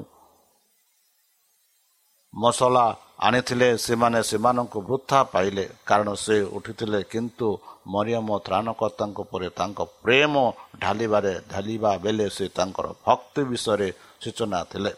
ମସଲା 2.33 2.85
ଆଣିଥିଲେ 3.19 3.77
ସେମାନେ 3.77 4.23
ସେମାନଙ୍କୁ 4.23 4.79
ବୃଥା 4.81 5.23
ପାଇଲେ 5.23 5.69
କାରଣ 5.85 6.13
ସେ 6.13 6.35
ଉଠିଥିଲେ। 6.57 7.03
କିନ୍ତୁ 7.03 7.47
ମରିୟମ 7.87 8.29
ତ୍ରାଣକର୍ତ୍ତାଙ୍କ 8.45 9.19
ପରେ 9.31 9.49
ତାଙ୍କ 9.49 9.79
ପ୍ରେମ 10.03 10.33
ଢାଲିବାରେ 10.79 11.33
ଢାଲିବା 11.49 11.91
ବେଳେ 11.97 12.29
ସେ 12.29 12.45
ତାଙ୍କର 12.49 12.87
ଭକ୍ତି 13.05 13.41
ବିଷୟରେ 13.43 13.89
ସୂଚନା 14.21 14.59
ଥିଲେ। 14.71 14.93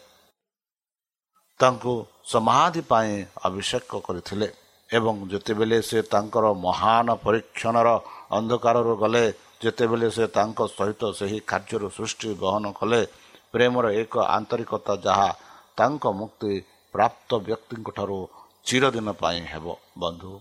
ତାଙ୍କୁ 1.60 2.06
ସମାଧି 2.24 2.80
ପାଇଁ 2.80 3.12
ଆବଶ୍ୟକ 3.44 3.90
କରିଥିଲେ। 4.08 4.48
ଏବଂ 4.96 5.14
ଯେତେବେଳେ 5.32 5.78
ସେ 5.88 5.98
ତାଙ୍କର 6.12 6.46
ମହାନ 6.66 7.08
ପରୀକ୍ଷଣର 7.24 7.88
ଅନ୍ଧକାରରୁ 8.38 8.92
ଗଲେ 9.02 9.24
ଯେତେବେଳେ 9.62 10.08
ସେ 10.16 10.24
ତାଙ୍କ 10.36 10.58
ସହିତ 10.76 11.02
ସେହି 11.18 11.38
କାର୍ଯ୍ୟରୁ 11.50 11.88
ସୃଷ୍ଟି 11.96 12.28
ଗ୍ରହଣ 12.40 12.64
କଲେ 12.78 13.00
ପ୍ରେମର 13.52 13.86
ଏକ 14.02 14.14
ଆନ୍ତରିକତା 14.36 14.94
ଯାହା 15.06 15.30
ତାଙ୍କ 15.78 16.04
ମୁକ୍ତି 16.20 16.52
ପ୍ରାପ୍ତ 16.94 17.30
ବ୍ୟକ୍ତିଙ୍କ 17.48 17.88
ଠାରୁ 17.96 18.18
ଚିରଦିନ 18.66 19.08
ପାଇଁ 19.22 19.40
ହେବ। 19.52 19.66
ବନ୍ଧୁ 20.02 20.32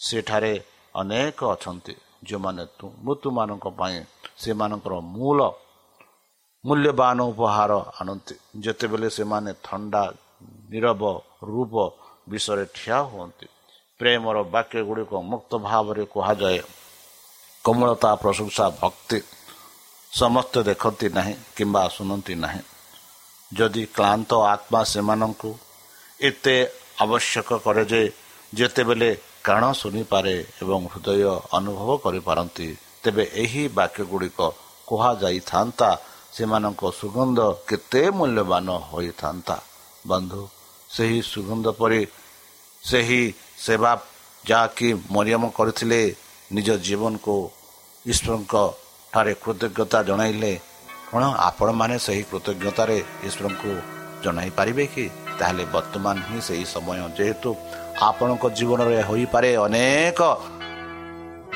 ସେଠାରେ 0.00 0.54
ଅନେକ 0.94 1.38
ଅଛନ୍ତି 1.54 1.94
ଯେଉଁମାନେ 2.28 2.62
ମୃତ୍ୟୁମାନଙ୍କ 3.04 3.66
ପାଇଁ 3.80 3.98
ସେମାନଙ୍କର 4.42 4.94
ମୂଳ 5.14 5.38
ମୂଲ୍ୟବାନ 6.64 7.18
ଉପହାର 7.32 7.72
ଆଣନ୍ତି। 8.00 8.34
ଯେତେବେଳେ 8.64 9.08
ସେମାନେ 9.18 9.50
ଥଣ୍ଡା 9.66 10.02
ନିରବ 10.72 11.02
ରୂପ 11.50 11.74
ବିଷୟରେ 12.30 12.64
ଠିଆ 12.76 12.98
ହୁଅନ୍ତି 13.10 13.46
ପ୍ରେମର 14.00 14.36
ବାକ୍ୟ 14.54 14.80
ଗୁଡ଼ିକ 14.88 15.12
ମୁକ୍ତ 15.30 15.52
ଭାବରେ 15.68 16.04
କୁହାଯାଏ। 16.12 16.60
କୋମଳତା 17.64 18.10
ପ୍ରଶଂସା 18.22 18.64
ଭକ୍ତି 18.80 19.18
ସମସ୍ତେ 20.12 20.60
ଦେଖନ୍ତି 20.68 21.06
ନାହିଁ 21.16 21.34
କିମ୍ବା 21.56 21.82
ଶୁଣନ୍ତି 21.96 22.34
ନାହିଁ। 22.44 22.62
ଯଦି 23.50 23.82
କ୍ଳାନ୍ତ 23.96 24.30
ଆତ୍ମା 24.54 24.80
ସେମାନଙ୍କୁ 24.92 25.50
ଏତେ 26.20 26.56
ଆବଶ୍ୟକ 27.04 27.48
କରେ 27.64 27.84
ଯେ 27.92 28.02
ଯେତେବେଳେ 28.58 29.10
କାଣ 29.46 29.62
ଶୁଣିପାରେ 29.80 30.34
ଏବଂ 30.62 30.80
ହୃଦୟ 30.92 31.22
ଅନୁଭବ 31.58 31.90
କରିପାରନ୍ତି 32.04 32.68
ତେବେ 33.02 33.24
ଏହି 33.42 33.62
ବାକ୍ୟ 33.78 34.02
ଗୁଡ଼ିକ 34.10 34.40
କୁହାଯାଇଥାନ୍ତା 34.88 35.90
ସେମାନଙ୍କ 36.34 36.82
ସୁଗନ୍ଧ 37.00 37.38
କେତେ 37.68 38.02
ମୂଲ୍ୟବାନ 38.16 38.68
ହୋଇଥାନ୍ତା। 38.90 39.56
ବନ୍ଧୁ 40.10 40.42
ସେହି 40.90 41.20
ସୁଗନ୍ଧ 41.32 41.66
ପରି 41.80 42.02
ସେହି 42.84 43.22
ସେବା 43.64 43.92
ଯାହାକି 44.48 44.88
ମରିୟମ 45.14 45.42
କରିଥିଲେ 45.58 46.00
ନିଜ 46.56 46.68
ଜୀବନକୁ 46.86 47.36
ଈଶ୍ୱରଙ୍କ 48.06 48.54
ଠାରେ 49.12 49.32
କୃତଜ୍ଞତା 49.42 49.98
ଜଣାଇଲେ। 50.08 50.52
କ'ଣ 51.10 51.22
ଆପଣମାନେ 51.48 51.96
ସେହି 52.06 52.22
କୃତଜ୍ଞତାରେ 52.30 52.98
ଈଶ୍ୱରଙ୍କୁ 53.28 53.70
ଜଣାଇ 54.24 54.50
ପାରିବେ 54.58 54.84
କି? 54.94 55.06
ତାହେଲେ 55.38 55.64
ବର୍ତ୍ତମାନ 55.74 56.16
ହିଁ 56.28 56.38
ସେହି 56.48 56.64
ସମୟ। 56.74 56.98
ଯେହେତୁ 57.18 57.50
ଆପଣଙ୍କ 58.08 58.44
ଜୀବନରେ 58.58 58.98
ହୋଇପାରେ 59.08 59.50
ଅନେକ 59.66 60.20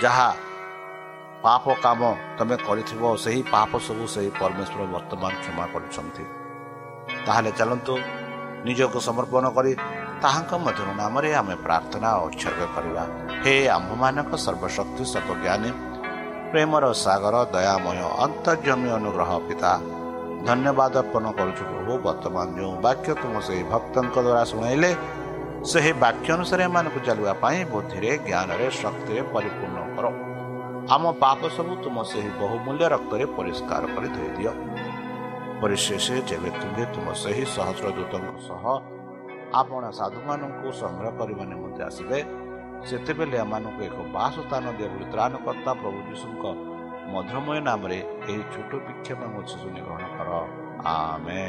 ଯାହା 0.02 0.28
ପାପ 1.44 1.64
କାମ 1.84 2.00
ତମେ 2.38 2.56
କରିଥିବ 2.66 3.02
ସେହି 3.24 3.40
ପାପ 3.54 3.70
ସବୁ 3.86 4.04
ସେହି 4.14 4.30
ପରମେଶ୍ୱର 4.40 4.82
ବର୍ତ୍ତମାନ 4.94 5.32
କ୍ଷମା 5.42 5.64
କରିଛନ୍ତି। 5.72 6.24
ତାହେଲେ 7.26 7.50
ଚାଲନ୍ତୁ 7.58 7.94
ନିଜକୁ 8.66 8.98
ସମର୍ପଣ 9.08 9.44
କରି 9.56 9.72
ତାହାଙ୍କ 10.22 10.53
ମଧ୍ୟରୁ 10.64 10.92
ନାମରେ 11.03 11.31
ଆମେ 11.40 11.55
ପ୍ରାର୍ଥନା 11.66 12.09
ଉତ୍ସର୍ଗ 12.27 12.61
କରିବା। 12.74 13.03
ହେ 13.42 13.55
ଆମ୍ଭମାନଙ୍କ 13.77 14.33
ସର୍ବଶକ୍ତି 14.44 15.03
ସର୍ବଜ୍ଞାନୀ 15.12 15.70
ପ୍ରେମର 16.50 16.85
ସାଗର 17.05 17.37
ଦୟାମୟ 17.55 17.98
ଅନ୍ତର୍ଜମୀ 18.24 18.88
ଅନୁଗ୍ରହ 18.98 19.31
ପିତା 19.48 19.72
ଧନ୍ୟବାଦ 20.48 20.94
ଅର୍ପଣ 21.03 21.24
କରୁଛୁ 21.38 21.62
ପ୍ରଭୁ 21.70 21.92
ବର୍ତ୍ତମାନ 22.07 22.46
ଯେଉଁ 22.59 22.74
ବାକ୍ୟ 22.87 23.09
ତୁମ 23.22 23.35
ସେହି 23.46 23.64
ଭକ୍ତଙ୍କ 23.72 24.16
ଦ୍ୱାରା 24.27 24.42
ଶୁଣାଇଲେ 24.50 24.90
ସେହି 25.70 25.92
ବାକ୍ୟ 26.05 26.29
ଅନୁସାରେ 26.37 26.62
ଏମାନଙ୍କୁ 26.68 27.00
ଚାଲିବା 27.07 27.33
ପାଇଁ 27.42 27.59
ବୁଦ୍ଧିରେ 27.72 28.11
ଜ୍ଞାନରେ 28.29 28.66
ଶକ୍ତିରେ 28.83 29.20
ପରିପୂର୍ଣ୍ଣ 29.35 29.79
କର। 29.96 30.07
ଆମ 30.94 31.05
ପାପ 31.24 31.40
ସବୁ 31.57 31.72
ତୁମ 31.85 31.96
ସେହି 32.11 32.31
ବହୁମୂଲ୍ୟ 32.40 32.85
ରକ୍ତରେ 32.94 33.24
ପରିଷ୍କାର 33.37 33.83
କରି 33.94 34.09
ଧୋଇଦିଅ 34.16 34.53
ପରିଶେଷ 35.61 36.07
ଯେବେ 36.29 36.50
ତୁମେ 36.61 36.85
ତୁମ 36.94 37.07
ସେହି 37.22 37.44
ସହସ୍ର 37.55 37.87
ଦୂତଙ୍କ 37.96 38.31
ସହ 38.48 38.64
ଆପଣ 39.61 39.83
ସାଧୁମାନଙ୍କୁ 39.98 40.68
ସଂଗ୍ରହ 40.83 41.12
କରିବା 41.20 41.44
ନିମନ୍ତେ 41.52 41.83
ଆସିବେ 41.88 42.18
ସେତେବେଳେ 42.88 43.37
ଏମାନଙ୍କୁ 43.44 43.80
ଏକ 43.88 43.98
ବାସସ୍ଥାନ 44.16 44.64
ଦିଅ 44.78 44.88
ବୋଲି 44.92 45.07
ତ୍ରାଣକର୍ତ୍ତା 45.12 45.72
ପ୍ରଭୁ 45.80 45.98
ଯୀଶୁଙ୍କ 46.09 46.44
ମଧୁରମୟ 47.12 47.59
ନାମରେ 47.68 47.98
ଏହି 48.30 48.42
ଛୋଟ 48.52 48.72
ବିକ୍ଷେପ 48.87 49.20
ଶିଶୁ 49.50 49.68
ନିଗ୍ରହଣ 49.76 50.02
କର 50.16 50.28
ଆମେ 50.92 51.44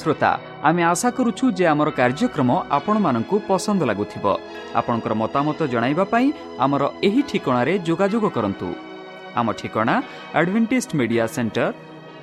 ଶ୍ରୋତା 0.00 0.30
ଆମେ 0.68 0.82
ଆଶା 0.92 1.08
କରୁଛୁ 1.16 1.44
ଯେ 1.58 1.64
ଆମର 1.72 1.88
କାର୍ଯ୍ୟକ୍ରମ 2.00 2.50
ଆପଣମାନଙ୍କୁ 2.76 3.36
ପସନ୍ଦ 3.48 3.80
ଲାଗୁଥିବ 3.90 4.24
ଆପଣଙ୍କର 4.80 5.12
ମତାମତ 5.22 5.58
ଜଣାଇବା 5.72 6.04
ପାଇଁ 6.12 6.26
ଆମର 6.64 6.82
ଏହି 7.06 7.22
ଠିକଣାରେ 7.30 7.72
ଯୋଗାଯୋଗ 7.88 8.24
କରନ୍ତୁ। 8.36 8.68
ଆମ 9.38 9.46
ଠିକଣା 9.60 9.94
Adventist 10.38 10.94
media 10.98 11.26
centre 11.36 11.68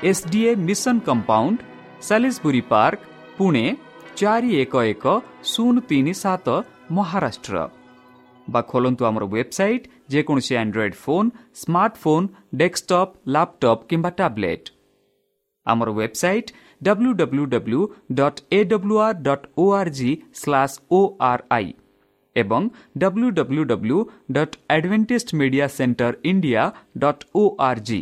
S 0.03 0.23
D A 0.27 0.55
mission 0.57 0.99
compound 0.99 1.59
Salisbury 2.01 2.61
Park 2.69 3.03
Pune 3.37 3.65
ଚାରି 4.17 4.55
ଏକ 4.57 4.81
ଏକ 4.85 5.13
ଶୂନ 5.45 5.83
ତିନି 5.89 6.13
ସାତ 6.19 6.47
ମହାରାଷ୍ଟ୍ର 6.91 7.61
ବା 8.47 8.61
ଖୋଲନ୍ତୁ 8.71 9.05
ଆମର 9.09 9.23
ୱେବସାଇଟ୍ 9.27 9.87
ଯେକୌଣସି 10.09 10.53
Android 10.61 10.99
phone 11.03 11.29
smartphone 11.61 12.27
desktop 12.61 13.13
laptop 13.33 13.85
କିମ୍ବା 13.89 14.11
ଟ୍ୟାବ୍ଲେଟ୍ 14.11 14.67
ଆମର 15.65 15.89
website 15.91 16.51
W 16.81 17.11
W 17.21 17.45
W 17.53 17.81
dot 18.19 18.41
A 18.51 18.59
W 18.71 18.97
R 19.05 19.21
dot 19.21 19.47
O 19.57 19.65
R 19.79 19.91
G 19.99 20.11
slash 20.41 20.75
O 20.91 20.99
R 21.29 21.43
I 21.51 21.71
ଏବଂ 22.35 22.61
W 22.97 23.29
W 23.31 23.63
W 23.71 23.97
dot 24.31 24.59
Adventist 24.69 25.35
media 25.39 25.67
centre 25.77 26.13
India 26.25 26.63
dot 26.97 27.25
O 27.35 27.43
R 27.61 27.83
G 27.89 28.01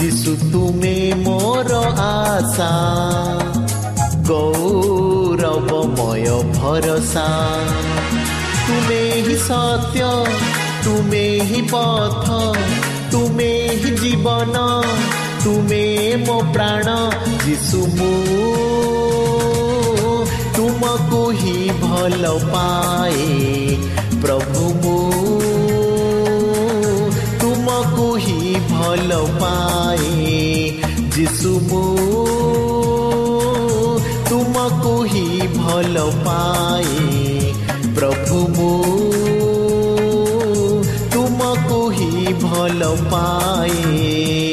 ଯିଶୁ 0.00 0.32
ତୁମେ 0.52 0.96
ମୋର 1.24 1.72
ଆଶା 2.02 2.72
ଗୌରବମୟ 4.28 6.26
ଭରସା 6.56 7.28
ତୁମେ 8.66 9.02
ହିଁ 9.26 9.36
ସତ୍ୟ 9.46 10.00
ତୁମେ 10.84 11.24
ହିଁ 11.50 11.60
ପଥ 11.72 12.26
ତୁମେ 13.12 13.50
ହିଁ 13.80 13.90
ଜୀବନ 14.02 14.56
ତୁମେ 15.44 15.84
ମୋ 16.26 16.36
ପ୍ରାଣ 16.54 16.88
ଯିଶୁ 17.44 17.80
ମୁଁ 17.96 18.12
ତୁମକୁ 20.56 21.22
ହିଁ 21.40 21.58
ଭଲ 21.82 22.24
ପାଏ 22.52 23.26
ପ୍ରଭୁ 24.22 24.64
ମୁଁ 24.82 24.98
ତୁମକୁ 27.40 28.08
ହିଁ 28.26 28.40
ଭଲ 28.70 29.10
ପାଏ 29.40 29.87
ଯିଶୁ 31.18 31.52
ମୁଁ 31.60 31.80
ତୁମକୁ 34.28 34.92
ହିଁ 35.04 35.48
ଭଲ 35.54 36.04
ପାଏ 36.26 37.08
ପ୍ରଭୁ 37.96 38.38
ମୁଁ 38.56 38.68
ତୁମକୁ 41.14 41.80
ହିଁ 41.90 42.34
ଭଲ 42.44 42.92
ପାଏ 43.10 44.47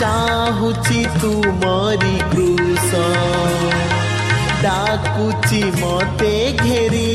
ଚାହୁଛି 0.01 1.01
ତୁମରି 1.21 2.17
କୃଷ 2.33 2.91
ଡାକୁଛି 4.65 5.63
ମତେ 5.81 6.33
ଘେରି 6.63 7.09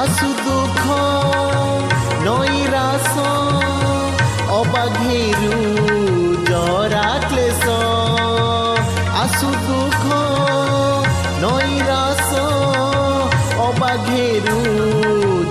ଆସୁ 0.00 0.28
ଦୁଃଖ 0.42 0.98
ନୈରାସ 2.26 3.14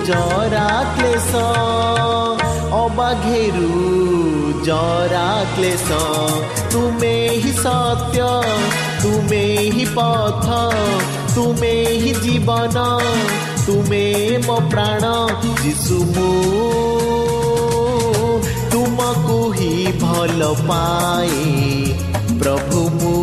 ଜରା 0.06 0.68
କ୍ଲେଶ 0.94 1.40
ଅବାଘେରୁ 2.78 3.68
ଜରା 4.66 5.28
କ୍ଲେଶ 5.54 5.98
ତୁମେ 6.72 7.12
ହିଁ 7.42 7.52
ସତ୍ୟ 7.58 8.30
ତୁମେ 9.02 9.42
ହିଁ 9.76 9.86
ପଥ 9.96 10.58
ତୁମେ 11.34 11.72
ହିଁ 12.02 12.12
ଜୀବନ 12.24 12.86
ତୁମେ 13.66 14.04
ମୋ 14.46 14.56
ପ୍ରାଣ 14.72 15.12
ଯିଶୁ 15.62 15.98
ମୁଁ 16.14 16.30
ତୁମକୁ 18.74 19.38
ହିଁ 19.58 19.72
ଭଲ 20.02 20.52
ପାଏ 20.62 21.42
ପ୍ରଭୁ 22.42 22.82
ମୁଁ 22.98 23.16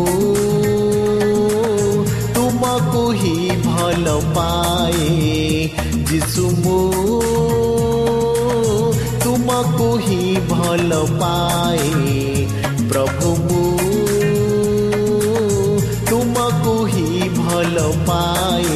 ତୁମକୁ 2.34 3.04
ହିଁ 3.22 3.40
মিশুমু 6.20 6.78
তোমাকু 9.24 9.88
হি 10.04 10.20
ভাল 10.48 10.90
পাই 11.20 11.84
প্রভু 12.88 13.28
মু 13.46 13.62
তোমাকু 16.10 16.74
হি 16.84 17.08
ভাল 17.38 17.76
পাই 18.06 18.68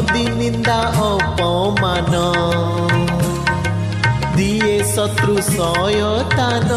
যদি 0.00 0.24
নিন্দা 0.38 0.80
অপমান 1.06 2.12
দিয়ে 4.36 4.74
শত্রু 4.94 5.34
সয়তান 5.52 6.70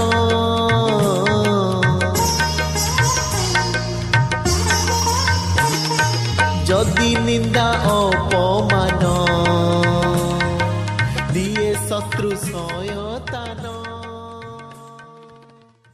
যদি 6.70 7.10
নিন্দা 7.26 7.68
অপমান 8.00 9.04